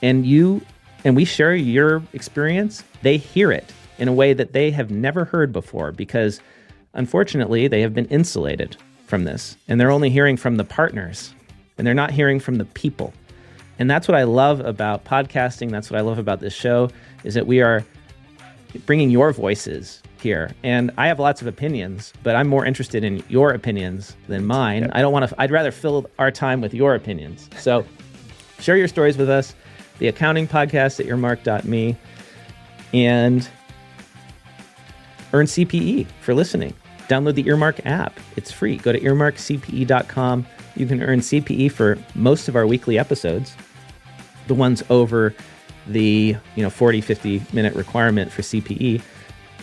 [0.01, 0.61] and you
[1.03, 5.25] and we share your experience, they hear it in a way that they have never
[5.25, 6.41] heard before because
[6.93, 11.33] unfortunately they have been insulated from this and they're only hearing from the partners
[11.77, 13.13] and they're not hearing from the people.
[13.79, 16.89] And that's what I love about podcasting, that's what I love about this show
[17.23, 17.83] is that we are
[18.85, 20.51] bringing your voices here.
[20.63, 24.89] And I have lots of opinions, but I'm more interested in your opinions than mine.
[24.93, 27.49] I don't want to I'd rather fill our time with your opinions.
[27.57, 27.85] So
[28.59, 29.55] share your stories with us
[30.01, 31.95] the accounting podcast at earmark.me
[32.93, 33.47] and
[35.31, 36.73] earn cpe for listening
[37.07, 40.45] download the earmark app it's free go to earmarkcpe.com
[40.75, 43.55] you can earn cpe for most of our weekly episodes
[44.47, 45.35] the ones over
[45.85, 49.01] the you know 40 50 minute requirement for cpe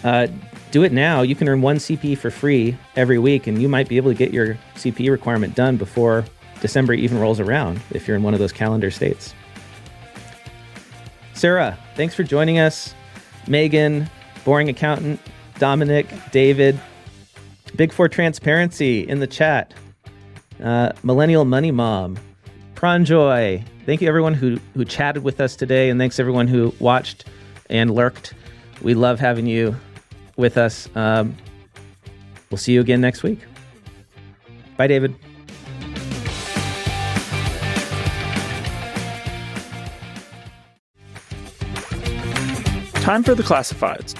[0.04, 0.28] uh,
[0.70, 3.88] do it now you can earn one cpe for free every week and you might
[3.88, 6.24] be able to get your cpe requirement done before
[6.60, 9.34] december even rolls around if you're in one of those calendar states
[11.38, 12.96] Sarah, thanks for joining us.
[13.46, 14.10] Megan,
[14.44, 15.20] boring accountant,
[15.60, 16.80] Dominic, David,
[17.76, 19.72] Big Four Transparency in the chat,
[20.60, 22.18] uh, Millennial Money Mom,
[22.74, 23.62] Pranjoy.
[23.86, 27.24] Thank you everyone who who chatted with us today, and thanks everyone who watched
[27.70, 28.34] and lurked.
[28.82, 29.76] We love having you
[30.38, 30.88] with us.
[30.96, 31.36] Um,
[32.50, 33.40] we'll see you again next week.
[34.78, 35.14] Bye, David.
[43.02, 44.14] Time for the classifieds.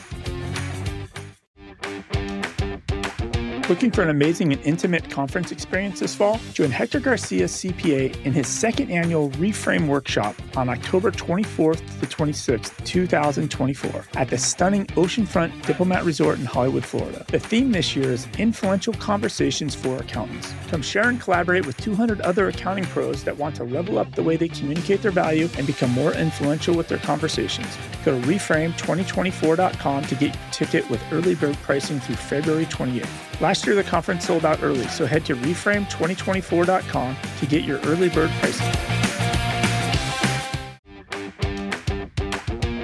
[3.69, 6.41] Looking for an amazing and intimate conference experience this fall?
[6.55, 12.83] Join Hector Garcia, CPA, in his second annual Reframe Workshop on October 24th to 26th,
[12.87, 17.27] 2024, at the stunning Oceanfront Diplomat Resort in Hollywood, Florida.
[17.29, 20.55] The theme this year is Influential Conversations for Accountants.
[20.69, 24.23] Come share and collaborate with 200 other accounting pros that want to level up the
[24.23, 27.77] way they communicate their value and become more influential with their conversations.
[28.03, 33.41] Go to reframe2024.com to get your ticket with early bird pricing through February 28th.
[33.43, 38.09] Last year, the conference sold out early, so head to reframe2024.com to get your early
[38.09, 39.08] bird pricing.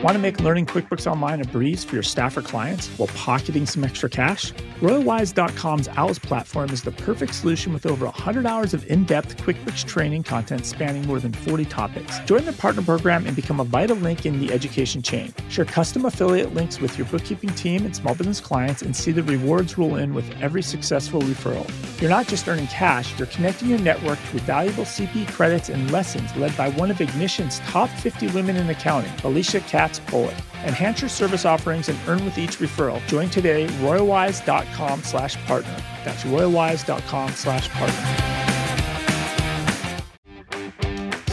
[0.05, 3.64] Want to make learning QuickBooks Online a breeze for your staff or clients while pocketing
[3.64, 4.52] some extra cash?
[4.82, 9.86] RoyalWise.com's OWLS platform is the perfect solution with over 100 hours of in depth QuickBooks
[9.86, 12.18] training content spanning more than 40 topics.
[12.26, 15.32] Join the partner program and become a vital link in the education chain.
[15.48, 19.22] Share custom affiliate links with your bookkeeping team and small business clients and see the
[19.22, 21.66] rewards roll in with every successful referral.
[21.98, 26.36] You're not just earning cash, you're connecting your network to valuable CP credits and lessons
[26.36, 30.34] led by one of Ignition's top 50 women in accounting, Alicia Katz Pollock.
[30.64, 33.05] Enhance your service offerings and earn with each referral.
[33.07, 35.76] Join today, royalwise.com slash partner.
[36.05, 38.64] That's royalwise.com slash partner.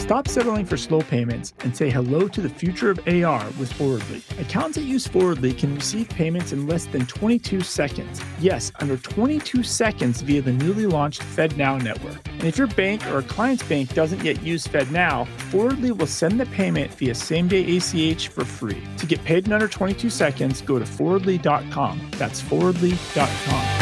[0.02, 4.20] Stop settling for slow payments and say hello to the future of AR with Forwardly.
[4.40, 8.20] Accounts that use Forwardly can receive payments in less than 22 seconds.
[8.40, 12.18] Yes, under 22 seconds via the newly launched FedNow network.
[12.26, 16.40] And if your bank or a client's bank doesn't yet use FedNow, Forwardly will send
[16.40, 18.82] the payment via same day ACH for free.
[18.98, 22.10] To get paid in under 22 seconds, go to forwardly.com.
[22.18, 23.81] That's forwardly.com.